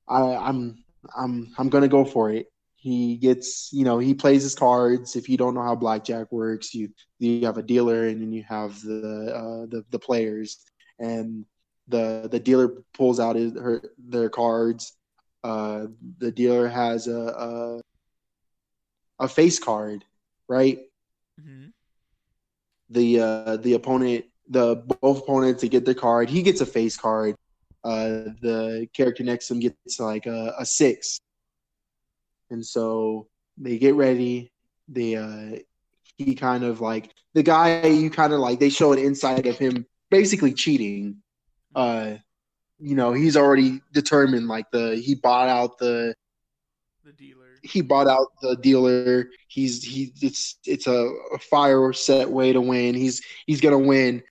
I, 0.07 0.21
I'm, 0.35 0.83
I'm, 1.15 1.53
I'm 1.57 1.69
gonna 1.69 1.89
go 1.89 2.05
for 2.05 2.31
it." 2.31 2.47
He 2.85 3.17
gets, 3.17 3.73
you 3.73 3.85
know, 3.85 3.99
he 3.99 4.13
plays 4.15 4.43
his 4.43 4.55
cards. 4.55 5.17
If 5.17 5.29
you 5.29 5.37
don't 5.37 5.55
know 5.55 5.63
how 5.63 5.75
blackjack 5.75 6.31
works, 6.31 6.73
you 6.75 6.93
you 7.19 7.45
have 7.47 7.57
a 7.57 7.63
dealer 7.63 8.07
and 8.07 8.21
then 8.21 8.33
you 8.33 8.43
have 8.47 8.81
the 8.83 9.33
uh, 9.35 9.65
the 9.73 9.85
the 9.91 9.99
players, 9.99 10.59
and 10.99 11.45
the 11.87 12.29
the 12.31 12.39
dealer 12.39 12.83
pulls 12.93 13.19
out 13.19 13.35
his 13.35 13.53
her 13.53 13.81
their 13.97 14.29
cards. 14.29 14.93
Uh, 15.43 15.87
the 16.19 16.31
dealer 16.31 16.67
has 16.67 17.07
a, 17.07 17.21
a 17.47 17.81
a 19.19 19.27
face 19.27 19.59
card, 19.59 20.05
right? 20.47 20.79
hmm 21.39 21.73
The 22.89 23.19
uh, 23.19 23.57
the 23.57 23.73
opponent, 23.73 24.25
the 24.49 24.75
both 25.01 25.19
opponents, 25.23 25.61
they 25.61 25.69
get 25.69 25.85
their 25.85 25.95
card. 25.95 26.29
He 26.29 26.43
gets 26.43 26.61
a 26.61 26.65
face 26.65 26.97
card. 26.97 27.35
Uh, 27.83 28.31
the 28.41 28.87
character 28.93 29.23
next 29.23 29.47
to 29.47 29.53
him 29.55 29.59
gets 29.61 29.99
like 29.99 30.25
a, 30.25 30.53
a 30.59 30.65
six, 30.65 31.19
and 32.49 32.65
so 32.65 33.27
they 33.57 33.77
get 33.77 33.95
ready. 33.95 34.51
They 34.87 35.15
uh, 35.15 35.59
he 36.17 36.35
kind 36.35 36.63
of 36.63 36.81
like 36.81 37.11
the 37.33 37.43
guy. 37.43 37.85
You 37.87 38.09
kind 38.09 38.33
of 38.33 38.39
like 38.39 38.59
they 38.59 38.69
show 38.69 38.93
an 38.93 38.99
insight 38.99 39.45
of 39.47 39.57
him 39.57 39.85
basically 40.11 40.53
cheating. 40.53 41.17
Uh, 41.73 42.15
you 42.79 42.95
know, 42.95 43.13
he's 43.13 43.37
already 43.37 43.81
determined. 43.93 44.47
Like 44.47 44.69
the 44.71 44.95
he 44.95 45.15
bought 45.15 45.49
out 45.49 45.77
the 45.77 46.13
The 47.03 47.13
dealer. 47.13 47.47
he 47.63 47.81
bought 47.81 48.07
out 48.07 48.27
the 48.41 48.55
dealer. 48.57 49.29
He's 49.47 49.83
he 49.83 50.13
it's 50.21 50.57
it's 50.65 50.87
a, 50.87 51.09
a 51.33 51.39
fire 51.39 51.93
set 51.93 52.29
way 52.29 52.53
to 52.53 52.61
win. 52.61 52.95
He's 52.95 53.21
he's 53.47 53.61
gonna 53.61 53.79
win. 53.79 54.23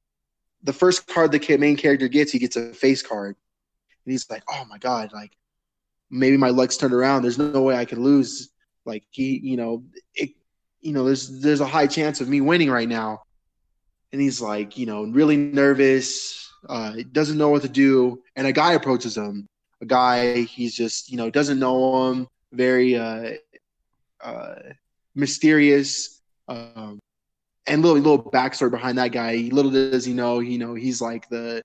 The 0.63 0.73
first 0.73 1.07
card 1.09 1.33
the 1.33 1.57
main 1.59 1.77
character 1.77 2.09
gets, 2.09 2.33
he 2.33 2.39
gets 2.39 2.57
a 2.57 2.73
face 2.73 3.03
card, 3.03 3.37
and 4.07 4.13
he's 4.13 4.29
like, 4.31 4.43
"Oh 4.49 4.65
my 4.69 4.79
god! 4.79 5.11
Like 5.13 5.33
maybe 6.15 6.37
my 6.37 6.51
legs 6.51 6.77
turned 6.77 6.95
around. 6.95 7.23
There's 7.23 7.39
no 7.39 7.61
way 7.63 7.77
I 7.77 7.85
could 7.85 7.99
lose. 7.99 8.51
Like 8.87 9.05
he, 9.11 9.41
you 9.43 9.57
know, 9.57 9.85
it, 10.15 10.31
you 10.81 10.93
know, 10.93 11.05
there's 11.05 11.41
there's 11.41 11.61
a 11.61 11.67
high 11.67 11.87
chance 11.87 12.21
of 12.21 12.29
me 12.29 12.41
winning 12.41 12.71
right 12.71 12.89
now." 12.89 13.23
And 14.13 14.21
he's 14.21 14.41
like, 14.41 14.79
you 14.79 14.87
know, 14.87 15.05
really 15.05 15.37
nervous. 15.37 16.49
Uh, 16.69 16.95
doesn't 17.13 17.37
know 17.37 17.49
what 17.49 17.63
to 17.63 17.69
do, 17.69 18.23
and 18.37 18.47
a 18.47 18.53
guy 18.53 18.75
approaches 18.75 19.17
him. 19.17 19.49
A 19.81 19.87
guy, 19.87 20.43
he's 20.43 20.75
just, 20.75 21.11
you 21.11 21.17
know, 21.17 21.29
doesn't 21.29 21.59
know 21.59 22.11
him 22.11 22.29
very 22.53 22.97
uh, 22.97 23.33
uh, 24.23 24.55
mysterious. 25.15 26.21
Um, 26.47 27.01
and 27.67 27.83
little 27.83 27.99
little 27.99 28.31
backstory 28.31 28.71
behind 28.71 28.99
that 28.99 29.09
guy. 29.09 29.49
Little 29.51 29.71
does 29.71 30.05
he 30.05 30.13
know, 30.13 30.41
you 30.41 30.59
know, 30.59 30.75
he's 30.75 31.01
like 31.01 31.29
the, 31.29 31.63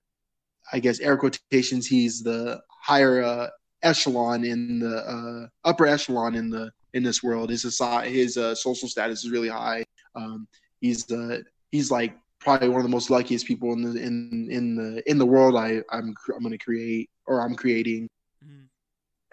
I 0.72 0.80
guess 0.80 1.00
air 1.00 1.16
quotations. 1.16 1.86
He's 1.86 2.22
the 2.22 2.60
higher 2.68 3.22
uh, 3.22 3.48
echelon 3.82 4.44
in 4.44 4.78
the 4.78 4.96
uh, 4.98 5.48
upper 5.68 5.86
echelon 5.86 6.34
in 6.34 6.50
the 6.50 6.70
in 6.94 7.02
this 7.02 7.22
world. 7.22 7.50
His 7.50 7.62
his 7.62 8.36
uh, 8.36 8.54
social 8.54 8.88
status 8.88 9.24
is 9.24 9.30
really 9.30 9.48
high. 9.48 9.84
Um, 10.14 10.46
he's 10.80 11.10
uh, 11.10 11.38
he's 11.70 11.90
like 11.90 12.16
probably 12.40 12.68
one 12.68 12.78
of 12.78 12.84
the 12.84 12.90
most 12.90 13.10
luckiest 13.10 13.46
people 13.46 13.72
in 13.72 13.82
the 13.82 14.00
in 14.00 14.48
in 14.50 14.74
the 14.76 15.02
in 15.10 15.18
the 15.18 15.26
world. 15.26 15.56
I 15.56 15.82
I'm 15.90 16.14
I'm 16.34 16.40
going 16.42 16.52
to 16.52 16.58
create 16.58 17.08
or 17.26 17.40
I'm 17.40 17.54
creating 17.54 18.08
Mhm. 18.44 18.68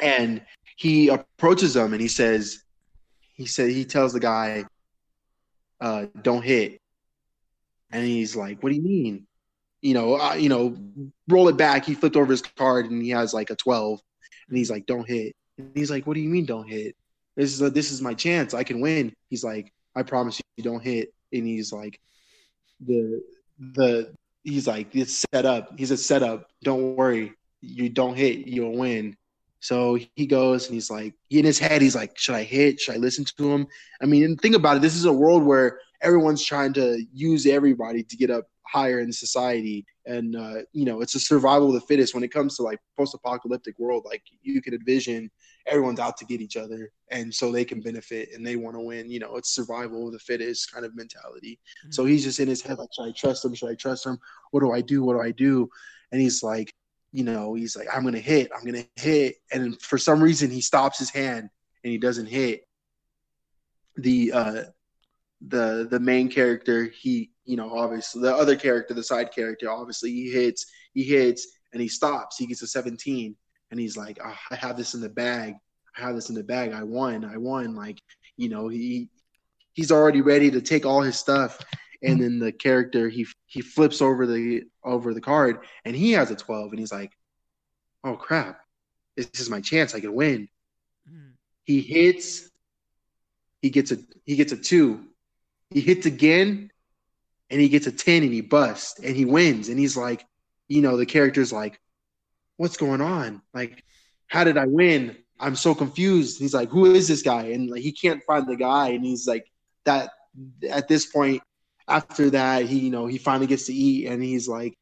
and 0.02 0.42
he 0.76 1.08
approaches 1.08 1.76
him 1.76 1.94
and 1.94 2.02
he 2.02 2.08
says 2.10 2.64
he 3.34 3.46
said 3.46 3.70
he 3.70 3.86
tells 3.86 4.14
the 4.14 4.20
guy 4.20 4.66
uh 5.80 6.06
don't 6.22 6.44
hit 6.44 6.80
and 7.92 8.06
he's 8.06 8.36
like 8.36 8.62
what 8.62 8.70
do 8.70 8.76
you 8.76 8.82
mean 8.82 9.26
you 9.82 9.94
know 9.94 10.20
uh, 10.20 10.34
you 10.34 10.50
know 10.50 10.76
roll 11.28 11.48
it 11.48 11.58
back 11.58 11.86
he 11.86 11.94
flipped 11.94 12.16
over 12.18 12.32
his 12.32 12.42
card 12.42 12.90
and 12.92 13.02
he 13.02 13.10
has 13.10 13.34
like 13.34 13.50
a 13.50 13.56
12 13.56 14.02
and 14.50 14.58
he's 14.58 14.70
like 14.72 14.86
don't 14.86 15.08
hit 15.08 15.36
and 15.58 15.72
he's 15.76 15.92
like 15.92 16.06
what 16.08 16.14
do 16.16 16.22
you 16.22 16.30
mean 16.30 16.46
don't 16.46 16.68
hit 16.68 16.96
this 17.36 17.54
is 17.54 17.62
a, 17.62 17.70
this 17.70 17.92
is 17.92 18.02
my 18.02 18.14
chance 18.14 18.54
i 18.54 18.64
can 18.64 18.80
win 18.80 19.14
he's 19.30 19.44
like 19.44 19.72
I 19.98 20.04
promise 20.04 20.40
you, 20.56 20.64
don't 20.64 20.84
hit. 20.84 21.12
And 21.34 21.46
he's 21.46 21.74
like, 21.74 22.00
the 22.80 23.22
the 23.60 24.14
he's 24.44 24.68
like, 24.68 24.96
it's 24.96 25.26
set 25.34 25.46
up. 25.46 25.78
He's 25.78 25.92
a 25.92 25.98
setup. 25.98 26.48
Don't 26.64 26.96
worry, 26.96 27.34
you 27.62 27.90
don't 27.90 28.16
hit, 28.16 28.48
you'll 28.48 28.78
win. 28.78 29.18
So 29.60 29.98
he 30.16 30.28
goes 30.28 30.68
and 30.68 30.76
he's 30.76 30.92
like, 30.92 31.16
in 31.32 31.44
his 31.44 31.58
head, 31.58 31.82
he's 31.82 31.96
like, 31.96 32.16
should 32.18 32.36
I 32.36 32.44
hit? 32.44 32.80
Should 32.80 32.94
I 32.94 33.00
listen 33.00 33.26
to 33.38 33.52
him? 33.52 33.68
I 34.02 34.06
mean, 34.06 34.24
and 34.24 34.40
think 34.40 34.56
about 34.56 34.78
it. 34.78 34.82
This 34.84 34.96
is 34.96 35.06
a 35.06 35.12
world 35.12 35.44
where 35.44 35.80
everyone's 36.02 36.46
trying 36.46 36.74
to 36.74 37.04
use 37.12 37.48
everybody 37.48 38.04
to 38.04 38.16
get 38.16 38.30
up 38.30 38.46
higher 38.72 39.00
in 39.00 39.12
society. 39.12 39.86
And 40.06 40.36
uh, 40.36 40.62
you 40.74 40.86
know 40.86 41.02
it's 41.02 41.16
a 41.16 41.20
survival 41.20 41.68
of 41.68 41.74
the 41.74 41.88
fittest 41.88 42.14
when 42.14 42.24
it 42.24 42.32
comes 42.32 42.56
to 42.58 42.64
like 42.64 42.80
post-apocalyptic 42.98 43.78
world. 43.78 44.04
Like 44.06 44.24
you 44.42 44.62
could 44.62 44.74
envision 44.74 45.30
everyone's 45.66 46.00
out 46.00 46.18
to 46.18 46.26
get 46.26 46.42
each 46.42 46.56
other 46.56 46.92
and 47.12 47.34
so 47.34 47.52
they 47.52 47.66
can 47.66 47.82
benefit 47.82 48.30
and 48.34 48.46
they 48.46 48.56
want 48.56 48.76
to 48.76 48.82
win. 48.82 49.10
You 49.10 49.20
know 49.20 49.36
it's 49.36 49.54
survival 49.54 50.08
of 50.08 50.14
the 50.14 50.20
fittest 50.20 50.72
kind 50.72 50.86
of 50.86 50.96
mentality. 50.96 51.60
Mm-hmm. 51.84 51.92
so 51.92 52.06
he's 52.06 52.24
just 52.24 52.40
in 52.40 52.48
his 52.48 52.62
head 52.62 52.78
like 52.78 52.90
should 52.94 53.08
i 53.08 53.12
trust 53.12 53.44
him? 53.44 53.54
Should 53.54 53.70
i 53.70 53.76
trust 53.76 54.06
him? 54.06 54.18
What 54.52 54.62
do 54.62 54.72
i 54.72 54.82
do? 54.82 55.04
What 55.04 55.14
do 55.14 55.22
i 55.22 55.32
do? 55.32 55.70
And 56.12 56.22
he's 56.22 56.44
like 56.44 56.74
you 57.12 57.24
know 57.24 57.54
he's 57.54 57.76
like 57.76 57.88
i'm 57.94 58.04
gonna 58.04 58.20
hit. 58.20 58.52
I'm 58.56 58.66
gonna 58.66 58.86
hit. 58.96 59.36
And 59.52 59.80
for 59.82 59.98
some 59.98 60.22
reason 60.22 60.50
he 60.50 60.62
stops 60.62 61.00
his 61.00 61.10
hand 61.10 61.50
and 61.84 61.92
he 61.92 61.98
doesn't 61.98 62.28
hit. 62.28 62.68
The 63.98 64.32
uh 64.32 64.64
the 65.48 65.88
the 65.90 66.00
main 66.00 66.30
character 66.30 66.86
he 66.86 67.32
you 67.48 67.58
know 67.58 67.76
obviously 67.76 68.22
the 68.22 68.36
other 68.36 68.56
character 68.56 68.94
the 68.94 69.02
side 69.02 69.32
character 69.34 69.72
obviously 69.72 70.12
he 70.12 70.30
hits 70.30 70.66
he 70.94 71.04
hits 71.04 71.48
and 71.74 71.82
he 71.82 71.88
stops. 71.88 72.38
He 72.38 72.48
gets 72.48 72.62
a 72.62 72.68
17 72.68 73.36
and 73.72 73.80
he's 73.80 73.98
like 73.98 74.20
oh, 74.24 74.36
i 74.52 74.56
have 74.56 74.78
this 74.78 74.94
in 74.94 75.02
the 75.02 75.10
bag. 75.10 75.56
I 75.98 76.02
have 76.02 76.16
this 76.16 76.30
in 76.30 76.36
the 76.36 76.44
bag. 76.44 76.74
I 76.74 76.84
won. 76.84 77.26
I 77.26 77.38
won. 77.38 77.76
Like 77.76 78.02
you 78.36 78.50
know 78.50 78.68
he 78.68 79.10
he's 79.74 79.92
already 79.92 80.22
ready 80.22 80.52
to 80.52 80.62
take 80.62 80.86
all 80.86 81.02
his 81.02 81.18
stuff. 81.18 81.60
And 82.04 82.22
then 82.22 82.38
the 82.38 82.52
character 82.52 83.10
he 83.10 83.26
he 83.48 83.62
flips 83.62 84.02
over 84.04 84.28
the 84.28 84.64
over 84.84 85.14
the 85.14 85.22
card 85.22 85.66
and 85.84 85.96
he 85.96 86.12
has 86.12 86.30
a 86.30 86.36
12 86.36 86.72
and 86.72 86.80
he's 86.80 86.92
like 86.92 87.12
oh 88.04 88.16
crap. 88.16 88.60
This 89.16 89.30
is 89.40 89.50
my 89.50 89.62
chance. 89.62 89.96
I 89.96 90.00
can 90.00 90.14
win. 90.14 90.48
Mm. 91.12 91.32
he 91.64 91.82
hits. 91.82 92.50
He 93.62 93.72
gets 93.72 93.92
a 93.92 93.98
he 94.26 94.36
gets 94.36 94.52
a 94.52 94.58
2 94.58 95.04
he 95.72 95.82
hits 95.82 96.06
again 96.06 96.72
and 97.50 97.62
he 97.62 97.70
gets 97.70 97.88
a 97.88 97.92
10 97.92 98.24
and 98.24 98.34
he 98.34 98.42
busts 98.42 99.00
and 99.00 99.16
he 99.16 99.26
wins. 99.26 99.70
And 99.70 99.80
he's 99.80 99.98
like, 99.98 100.26
you 100.68 100.82
know, 100.82 100.98
the 100.98 101.06
character's 101.06 101.54
like, 101.54 101.80
what's 102.58 102.78
going 102.78 103.02
on? 103.02 103.42
Like, 103.54 103.84
how 104.28 104.44
did 104.44 104.58
I 104.58 104.66
win? 104.66 105.16
I'm 105.40 105.56
so 105.56 105.74
confused. 105.74 106.40
He's 106.40 106.54
like, 106.54 106.70
who 106.70 106.86
is 106.94 107.08
this 107.08 107.22
guy? 107.22 107.44
And 107.48 107.70
like, 107.70 107.82
he 107.82 107.92
can't 107.92 108.24
find 108.24 108.48
the 108.48 108.56
guy. 108.56 108.90
And 108.90 109.06
he's 109.06 109.28
like, 109.28 109.50
that 109.86 110.10
at 110.70 110.88
this 110.88 111.06
point, 111.06 111.42
after 111.88 112.30
that, 112.32 112.66
he, 112.66 112.80
you 112.80 112.92
know, 112.92 113.06
he 113.08 113.18
finally 113.18 113.48
gets 113.48 113.68
to 113.68 113.74
eat 113.74 114.08
and 114.08 114.22
he's 114.22 114.48
like, 114.48 114.78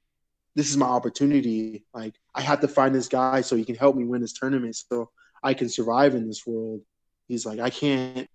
this 0.56 0.70
is 0.70 0.78
my 0.78 0.88
opportunity. 0.88 1.84
Like, 1.94 2.16
I 2.34 2.42
have 2.42 2.62
to 2.62 2.68
find 2.68 2.96
this 2.96 3.08
guy 3.08 3.42
so 3.42 3.56
he 3.56 3.66
can 3.66 3.76
help 3.76 3.96
me 3.96 4.06
win 4.06 4.22
this 4.22 4.34
tournament 4.34 4.76
so 4.76 5.12
I 5.44 5.54
can 5.54 5.70
survive 5.70 6.16
in 6.16 6.28
this 6.28 6.48
world. 6.48 6.82
He's 7.28 7.46
like, 7.46 7.60
I 7.60 7.70
can't, 7.70 8.28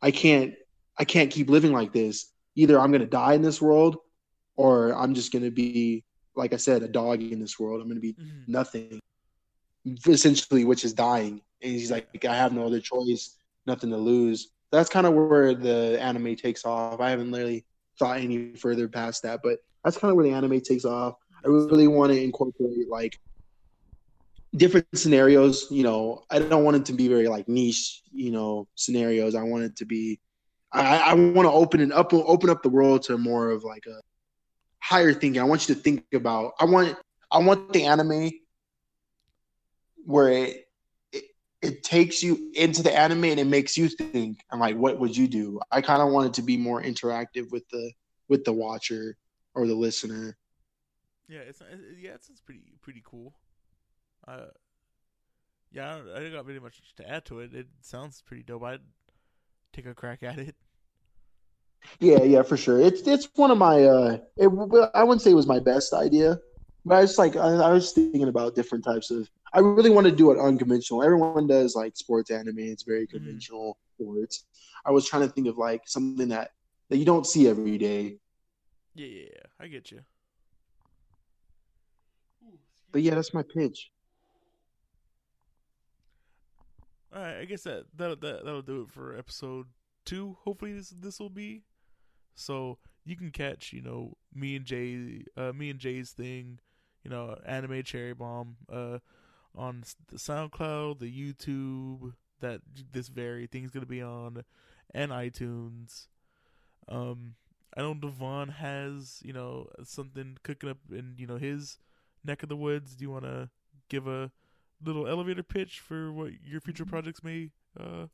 I 0.00 0.10
can't 0.10 0.54
I 0.96 1.04
can't 1.04 1.30
keep 1.30 1.50
living 1.50 1.72
like 1.72 1.92
this. 1.92 2.30
Either 2.56 2.78
I'm 2.78 2.90
going 2.90 3.00
to 3.00 3.06
die 3.06 3.34
in 3.34 3.42
this 3.42 3.60
world 3.60 3.96
or 4.56 4.94
I'm 4.94 5.14
just 5.14 5.32
going 5.32 5.44
to 5.44 5.50
be, 5.50 6.04
like 6.36 6.52
I 6.52 6.56
said, 6.56 6.82
a 6.82 6.88
dog 6.88 7.22
in 7.22 7.40
this 7.40 7.58
world. 7.58 7.80
I'm 7.80 7.88
going 7.88 7.96
to 7.96 8.00
be 8.00 8.14
mm-hmm. 8.14 8.52
nothing, 8.52 9.00
essentially, 10.06 10.64
which 10.64 10.84
is 10.84 10.92
dying. 10.92 11.42
And 11.62 11.72
he's 11.72 11.90
like, 11.90 12.24
I 12.24 12.36
have 12.36 12.52
no 12.52 12.66
other 12.66 12.80
choice, 12.80 13.36
nothing 13.66 13.90
to 13.90 13.96
lose. 13.96 14.50
That's 14.70 14.90
kind 14.90 15.06
of 15.06 15.14
where 15.14 15.54
the 15.54 15.98
anime 16.00 16.36
takes 16.36 16.64
off. 16.64 17.00
I 17.00 17.10
haven't 17.10 17.32
really 17.32 17.64
thought 17.98 18.18
any 18.18 18.54
further 18.54 18.88
past 18.88 19.22
that, 19.22 19.40
but 19.42 19.58
that's 19.84 19.98
kind 19.98 20.10
of 20.10 20.16
where 20.16 20.26
the 20.26 20.32
anime 20.32 20.60
takes 20.60 20.84
off. 20.84 21.14
I 21.44 21.48
really 21.48 21.88
want 21.88 22.12
to 22.12 22.20
incorporate 22.20 22.88
like 22.88 23.18
different 24.56 24.86
scenarios. 24.94 25.66
You 25.70 25.82
know, 25.82 26.22
I 26.30 26.38
don't 26.38 26.64
want 26.64 26.76
it 26.76 26.86
to 26.86 26.92
be 26.92 27.08
very 27.08 27.28
like 27.28 27.48
niche, 27.48 28.02
you 28.12 28.30
know, 28.30 28.66
scenarios. 28.74 29.34
I 29.34 29.42
want 29.42 29.64
it 29.64 29.76
to 29.76 29.84
be 29.84 30.20
I, 30.74 30.98
I 30.98 31.14
want 31.14 31.46
to 31.46 31.52
open 31.52 31.80
it 31.80 31.92
up, 31.92 32.12
open 32.12 32.50
up 32.50 32.62
the 32.62 32.68
world 32.68 33.02
to 33.04 33.16
more 33.16 33.50
of 33.50 33.64
like 33.64 33.86
a 33.86 34.00
higher 34.80 35.12
thinking. 35.12 35.40
I 35.40 35.44
want 35.44 35.68
you 35.68 35.74
to 35.74 35.80
think 35.80 36.04
about. 36.12 36.52
I 36.60 36.64
want, 36.64 36.96
I 37.30 37.38
want 37.38 37.72
the 37.72 37.84
anime 37.84 38.32
where 40.04 40.28
it, 40.28 40.68
it, 41.12 41.24
it 41.62 41.82
takes 41.84 42.22
you 42.22 42.50
into 42.54 42.82
the 42.82 42.92
anime 42.92 43.24
and 43.24 43.40
it 43.40 43.46
makes 43.46 43.76
you 43.76 43.88
think. 43.88 44.40
And 44.50 44.60
like, 44.60 44.76
what 44.76 44.98
would 44.98 45.16
you 45.16 45.28
do? 45.28 45.60
I 45.70 45.80
kind 45.80 46.02
of 46.02 46.10
want 46.10 46.26
it 46.26 46.34
to 46.34 46.42
be 46.42 46.56
more 46.56 46.82
interactive 46.82 47.50
with 47.50 47.68
the 47.70 47.92
with 48.28 48.44
the 48.44 48.52
watcher 48.52 49.16
or 49.54 49.66
the 49.66 49.74
listener. 49.74 50.36
Yeah, 51.28 51.40
it's 51.40 51.62
yeah, 51.98 52.10
it's, 52.14 52.28
it's 52.28 52.40
pretty 52.40 52.74
pretty 52.82 53.02
cool. 53.04 53.34
Uh, 54.26 54.46
yeah, 55.70 55.94
I 55.94 55.98
don't, 55.98 56.26
I 56.26 56.30
got 56.30 56.46
really 56.46 56.60
much 56.60 56.80
to 56.96 57.08
add 57.08 57.24
to 57.26 57.40
it. 57.40 57.54
It 57.54 57.66
sounds 57.80 58.22
pretty 58.22 58.42
dope. 58.42 58.62
I'd 58.62 58.80
take 59.72 59.86
a 59.86 59.94
crack 59.94 60.22
at 60.22 60.38
it. 60.38 60.56
Yeah, 62.00 62.22
yeah, 62.22 62.42
for 62.42 62.56
sure. 62.56 62.80
It's 62.80 63.02
it's 63.02 63.28
one 63.34 63.50
of 63.50 63.58
my. 63.58 63.84
uh 63.84 64.18
it, 64.36 64.48
I 64.94 65.04
wouldn't 65.04 65.22
say 65.22 65.30
it 65.30 65.34
was 65.34 65.46
my 65.46 65.60
best 65.60 65.92
idea, 65.92 66.38
but 66.84 66.96
I 66.96 67.00
was 67.02 67.18
like 67.18 67.36
I, 67.36 67.48
I 67.48 67.72
was 67.72 67.92
thinking 67.92 68.28
about 68.28 68.54
different 68.54 68.84
types 68.84 69.10
of. 69.10 69.28
I 69.52 69.60
really 69.60 69.90
want 69.90 70.06
to 70.06 70.12
do 70.12 70.32
it 70.32 70.38
unconventional. 70.38 71.02
Everyone 71.02 71.46
does 71.46 71.76
like 71.76 71.96
sports 71.96 72.30
anime. 72.30 72.58
It's 72.58 72.82
very 72.82 73.06
mm-hmm. 73.06 73.18
conventional 73.18 73.78
mm. 73.78 74.04
sports. 74.04 74.46
I 74.84 74.90
was 74.90 75.08
trying 75.08 75.22
to 75.22 75.28
think 75.28 75.46
of 75.46 75.56
like 75.56 75.82
something 75.86 76.28
that 76.28 76.50
that 76.90 76.96
you 76.96 77.04
don't 77.04 77.26
see 77.26 77.48
every 77.48 77.78
day. 77.78 78.18
Yeah, 78.94 79.06
yeah, 79.06 79.26
yeah. 79.34 79.42
I 79.60 79.66
get 79.68 79.90
you. 79.90 80.00
But 82.92 83.02
yeah, 83.02 83.14
that's 83.14 83.34
my 83.34 83.42
pitch. 83.42 83.90
All 87.14 87.22
right, 87.22 87.38
I 87.38 87.44
guess 87.44 87.62
that 87.62 87.84
that 87.96 88.20
that 88.20 88.44
that'll 88.44 88.62
do 88.62 88.82
it 88.82 88.90
for 88.90 89.16
episode 89.16 89.66
two. 90.04 90.36
Hopefully, 90.44 90.72
this 90.72 90.90
this 90.90 91.20
will 91.20 91.30
be. 91.30 91.62
So 92.34 92.78
you 93.04 93.16
can 93.16 93.30
catch, 93.30 93.72
you 93.72 93.82
know, 93.82 94.16
me 94.34 94.56
and 94.56 94.64
Jay, 94.64 95.24
uh, 95.36 95.52
me 95.52 95.70
and 95.70 95.78
Jay's 95.78 96.10
thing, 96.10 96.58
you 97.02 97.10
know, 97.10 97.38
anime 97.46 97.82
cherry 97.82 98.14
bomb, 98.14 98.56
uh, 98.72 98.98
on 99.56 99.84
the 100.08 100.16
SoundCloud, 100.16 100.98
the 100.98 101.12
YouTube 101.12 102.14
that 102.40 102.60
this 102.92 103.08
very 103.08 103.46
thing's 103.46 103.70
gonna 103.70 103.86
be 103.86 104.02
on, 104.02 104.44
and 104.92 105.12
iTunes. 105.12 106.08
Um, 106.88 107.34
I 107.76 107.82
know 107.82 107.94
Devon 107.94 108.48
has, 108.50 109.20
you 109.24 109.32
know, 109.32 109.68
something 109.82 110.38
cooking 110.42 110.70
up 110.70 110.78
in, 110.90 111.14
you 111.18 111.26
know, 111.26 111.36
his 111.36 111.78
neck 112.24 112.42
of 112.42 112.48
the 112.48 112.56
woods. 112.56 112.94
Do 112.94 113.04
you 113.04 113.10
want 113.10 113.24
to 113.24 113.50
give 113.88 114.06
a 114.06 114.30
little 114.82 115.06
elevator 115.06 115.42
pitch 115.42 115.80
for 115.80 116.12
what 116.12 116.32
your 116.44 116.60
future 116.60 116.84
projects 116.84 117.22
may 117.22 117.50
uh, 117.78 118.06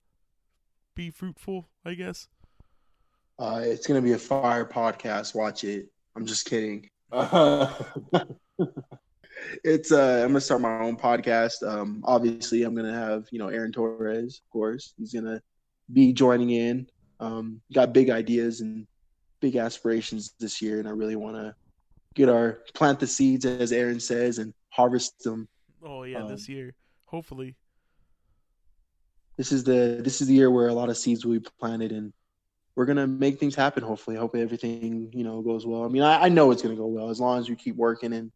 be 0.94 1.10
fruitful? 1.10 1.68
I 1.84 1.94
guess. 1.94 2.28
Uh, 3.40 3.62
it's 3.64 3.86
gonna 3.86 4.02
be 4.02 4.12
a 4.12 4.18
fire 4.18 4.66
podcast. 4.66 5.34
Watch 5.34 5.64
it. 5.64 5.88
I'm 6.14 6.26
just 6.26 6.46
kidding. 6.46 6.90
It's 9.64 9.90
uh, 9.90 10.20
I'm 10.22 10.28
gonna 10.28 10.40
start 10.40 10.60
my 10.60 10.80
own 10.80 10.96
podcast. 10.96 11.66
Um, 11.66 12.02
obviously, 12.04 12.62
I'm 12.62 12.74
gonna 12.74 12.92
have 12.92 13.26
you 13.30 13.38
know 13.38 13.48
Aaron 13.48 13.72
Torres, 13.72 14.42
of 14.44 14.50
course. 14.50 14.92
He's 14.98 15.14
gonna 15.14 15.40
be 15.92 16.12
joining 16.12 16.50
in. 16.50 16.86
Um, 17.20 17.60
got 17.72 17.92
big 17.92 18.10
ideas 18.10 18.60
and 18.60 18.86
big 19.40 19.56
aspirations 19.56 20.34
this 20.38 20.60
year, 20.60 20.78
and 20.78 20.86
I 20.86 20.92
really 20.92 21.16
want 21.16 21.36
to 21.36 21.54
get 22.14 22.28
our 22.28 22.60
plant 22.74 23.00
the 23.00 23.06
seeds, 23.06 23.44
as 23.44 23.72
Aaron 23.72 24.00
says, 24.00 24.38
and 24.38 24.52
harvest 24.68 25.22
them. 25.22 25.48
Oh 25.82 26.02
yeah, 26.04 26.22
um, 26.22 26.28
this 26.28 26.48
year, 26.48 26.74
hopefully. 27.06 27.56
This 29.36 29.52
is 29.52 29.64
the 29.64 30.00
this 30.02 30.20
is 30.20 30.28
the 30.28 30.34
year 30.34 30.50
where 30.50 30.68
a 30.68 30.74
lot 30.74 30.90
of 30.90 30.98
seeds 30.98 31.24
will 31.24 31.38
be 31.38 31.46
planted, 31.58 31.92
and 31.92 32.12
we're 32.80 32.86
gonna 32.86 33.06
make 33.06 33.38
things 33.38 33.54
happen. 33.54 33.82
Hopefully, 33.82 34.16
I 34.16 34.20
hope 34.20 34.34
everything 34.34 35.10
you 35.12 35.22
know 35.22 35.42
goes 35.42 35.66
well. 35.66 35.84
I 35.84 35.88
mean, 35.88 36.00
I, 36.00 36.22
I 36.22 36.28
know 36.30 36.50
it's 36.50 36.62
gonna 36.62 36.76
go 36.76 36.86
well 36.86 37.10
as 37.10 37.20
long 37.20 37.38
as 37.38 37.50
we 37.50 37.54
keep 37.54 37.76
working 37.76 38.14
and 38.14 38.32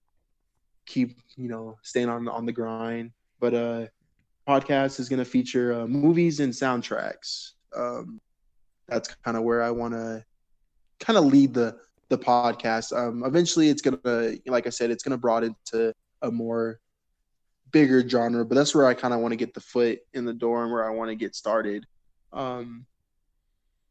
keep 0.85 1.18
you 1.38 1.48
know 1.48 1.78
staying 1.83 2.11
on 2.11 2.28
on 2.28 2.44
the 2.44 2.52
grind. 2.52 3.12
But 3.40 3.54
uh, 3.54 3.87
podcast 4.46 5.00
is 5.00 5.09
gonna 5.09 5.24
feature 5.24 5.72
uh, 5.72 5.87
movies 5.87 6.40
and 6.40 6.52
soundtracks. 6.52 7.52
Um, 7.74 8.20
that's 8.87 9.09
kind 9.24 9.38
of 9.38 9.44
where 9.44 9.62
I 9.62 9.70
want 9.70 9.94
to 9.94 10.22
kind 11.00 11.18
of 11.18 11.24
lead 11.24 11.54
the 11.54 11.78
the 12.11 12.18
podcast. 12.18 12.94
Um, 12.94 13.24
eventually, 13.24 13.70
it's 13.70 13.80
gonna, 13.80 14.35
like 14.44 14.66
I 14.66 14.70
said, 14.70 14.90
it's 14.90 15.02
gonna 15.02 15.16
broaden 15.16 15.57
to 15.68 15.94
a 16.20 16.30
more 16.30 16.80
bigger 17.70 18.07
genre. 18.07 18.44
But 18.44 18.57
that's 18.57 18.74
where 18.74 18.85
I 18.85 18.92
kind 18.92 19.14
of 19.14 19.20
want 19.20 19.33
to 19.33 19.37
get 19.37 19.54
the 19.54 19.61
foot 19.61 20.00
in 20.12 20.26
the 20.26 20.35
door 20.35 20.64
and 20.64 20.70
where 20.70 20.87
I 20.87 20.94
want 20.94 21.09
to 21.09 21.14
get 21.16 21.35
started. 21.35 21.87
Um, 22.30 22.85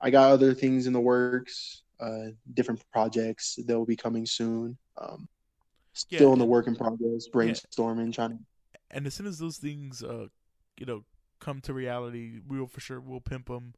I 0.04 0.10
got 0.10 0.32
other 0.32 0.54
things 0.54 0.86
in 0.86 0.92
the 0.92 1.00
works, 1.00 1.84
uh, 2.02 2.32
different 2.54 2.84
projects 2.92 3.58
that 3.66 3.78
will 3.78 3.86
be 3.86 3.96
coming 3.96 4.26
soon. 4.26 4.78
Um, 4.98 5.30
still 5.94 6.28
yeah, 6.28 6.34
in 6.34 6.40
the 6.40 6.46
work 6.46 6.68
in 6.68 6.76
progress, 6.76 7.28
brainstorming, 7.34 8.08
yeah. 8.08 8.12
trying 8.12 8.30
to. 8.32 8.40
And 8.92 9.08
as 9.08 9.14
soon 9.14 9.28
as 9.28 9.40
those 9.40 9.58
things, 9.58 10.04
uh, 10.04 10.28
you 10.78 10.86
know, 10.86 11.06
come 11.40 11.62
to 11.62 11.74
reality, 11.74 12.42
we 12.46 12.60
will 12.60 12.68
for 12.68 12.82
sure 12.82 13.00
we'll 13.00 13.22
pimp 13.22 13.48
them 13.48 13.74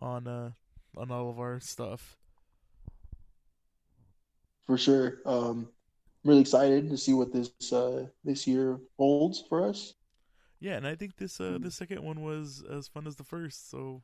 on 0.00 0.26
uh 0.26 0.50
on 0.96 1.10
all 1.10 1.28
of 1.28 1.38
our 1.38 1.60
stuff. 1.60 2.16
For 4.66 4.78
sure. 4.78 5.18
Um, 5.26 5.68
I'm 6.22 6.30
really 6.30 6.40
excited 6.42 6.88
to 6.88 6.96
see 6.96 7.12
what 7.12 7.32
this 7.32 7.50
uh, 7.72 8.06
this 8.24 8.46
year 8.46 8.78
holds 8.98 9.42
for 9.48 9.68
us. 9.68 9.94
Yeah, 10.60 10.76
and 10.76 10.86
I 10.86 10.94
think 10.94 11.16
this 11.16 11.40
uh 11.40 11.58
the 11.60 11.72
second 11.72 12.04
one 12.04 12.22
was 12.22 12.62
as 12.70 12.86
fun 12.86 13.08
as 13.08 13.16
the 13.16 13.24
first. 13.24 13.68
So 13.68 14.02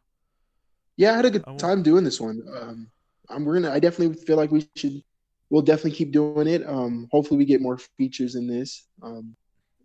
Yeah, 0.96 1.12
I 1.12 1.16
had 1.16 1.24
a 1.26 1.30
good 1.30 1.44
time 1.58 1.82
doing 1.82 2.04
this 2.04 2.20
one. 2.20 2.42
Um, 2.60 2.90
I'm 3.28 3.44
we're 3.44 3.54
gonna. 3.54 3.72
I 3.72 3.80
definitely 3.80 4.16
feel 4.16 4.36
like 4.36 4.50
we 4.50 4.68
should. 4.76 5.02
We'll 5.50 5.62
definitely 5.62 5.92
keep 5.92 6.12
doing 6.12 6.48
it. 6.48 6.66
Um, 6.66 7.08
hopefully 7.12 7.38
we 7.38 7.44
get 7.44 7.60
more 7.60 7.78
features 7.78 8.34
in 8.34 8.46
this. 8.46 8.86
Um, 9.02 9.36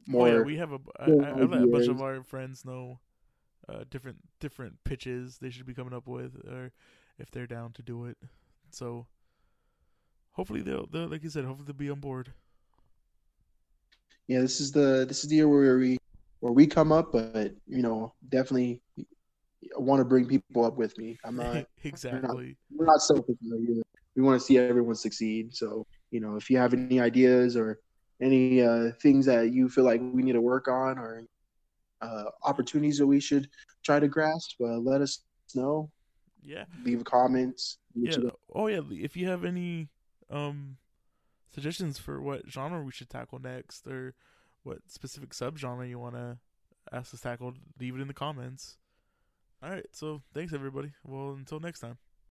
more. 0.07 0.27
oh 0.27 0.31
yeah, 0.31 0.39
we 0.39 0.57
have 0.57 0.71
a 0.73 0.79
I, 0.99 1.05
I, 1.11 1.29
I 1.41 1.43
let 1.43 1.63
a 1.63 1.67
bunch 1.67 1.87
of 1.87 2.01
our 2.01 2.23
friends 2.23 2.65
know 2.65 2.99
uh 3.69 3.83
different 3.89 4.17
different 4.39 4.75
pitches 4.83 5.37
they 5.39 5.49
should 5.49 5.65
be 5.65 5.73
coming 5.73 5.93
up 5.93 6.07
with, 6.07 6.35
or 6.47 6.71
if 7.19 7.31
they're 7.31 7.47
down 7.47 7.73
to 7.73 7.81
do 7.83 8.05
it. 8.05 8.17
So 8.71 9.07
hopefully 10.31 10.61
they'll, 10.61 10.87
they'll 10.87 11.07
like 11.07 11.23
you 11.23 11.29
said, 11.29 11.45
hopefully 11.45 11.67
they'll 11.67 11.75
be 11.75 11.89
on 11.89 11.99
board. 11.99 12.33
yeah, 14.27 14.39
this 14.41 14.59
is 14.61 14.71
the 14.71 15.05
this 15.07 15.23
is 15.23 15.29
the 15.29 15.35
year 15.35 15.47
where 15.47 15.77
we 15.77 15.97
where 16.39 16.53
we 16.53 16.67
come 16.67 16.91
up, 16.91 17.11
but 17.11 17.53
you 17.67 17.81
know, 17.81 18.13
definitely 18.29 18.81
want 19.77 19.99
to 19.99 20.05
bring 20.05 20.25
people 20.27 20.65
up 20.65 20.77
with 20.77 20.97
me. 20.97 21.17
I'm 21.23 21.35
not. 21.35 21.65
exactly. 21.83 22.57
we're 22.75 22.85
not 22.85 23.01
selfish. 23.01 23.35
You 23.41 23.49
know, 23.51 23.57
you- 23.57 23.83
we 24.15 24.21
want 24.23 24.39
to 24.41 24.45
see 24.45 24.57
everyone 24.57 24.95
succeed. 24.95 25.55
So, 25.55 25.87
you 26.11 26.19
know, 26.19 26.35
if 26.35 26.49
you 26.49 26.57
have 26.57 26.73
any 26.73 26.99
ideas 26.99 27.55
or 27.55 27.79
any 28.21 28.61
uh, 28.61 28.91
things 29.01 29.25
that 29.27 29.53
you 29.53 29.69
feel 29.69 29.85
like 29.85 30.01
we 30.01 30.21
need 30.21 30.33
to 30.33 30.41
work 30.41 30.67
on 30.67 30.97
or 30.99 31.23
uh, 32.01 32.25
opportunities 32.43 32.97
that 32.97 33.07
we 33.07 33.21
should 33.21 33.47
try 33.85 34.01
to 34.01 34.09
grasp, 34.09 34.59
uh, 34.59 34.77
let 34.79 34.99
us 35.01 35.23
know. 35.55 35.89
Yeah. 36.43 36.65
Leave 36.83 37.05
comments. 37.05 37.77
Yeah. 37.95 38.17
Oh 38.53 38.67
yeah. 38.67 38.81
If 38.91 39.15
you 39.15 39.27
have 39.29 39.45
any 39.45 39.87
um 40.29 40.77
suggestions 41.53 41.97
for 41.97 42.21
what 42.21 42.49
genre 42.49 42.83
we 42.83 42.91
should 42.91 43.09
tackle 43.09 43.39
next, 43.39 43.87
or 43.87 44.13
what 44.63 44.79
specific 44.87 45.29
subgenre 45.29 45.87
you 45.87 45.99
want 45.99 46.15
to 46.15 46.37
ask 46.91 47.13
us 47.13 47.21
tackle, 47.21 47.53
leave 47.79 47.95
it 47.95 48.01
in 48.01 48.07
the 48.07 48.13
comments. 48.13 48.77
All 49.61 49.69
right. 49.69 49.85
So 49.91 50.21
thanks 50.33 50.53
everybody. 50.53 50.91
Well, 51.03 51.31
until 51.33 51.59
next 51.59 51.79
time. 51.79 51.97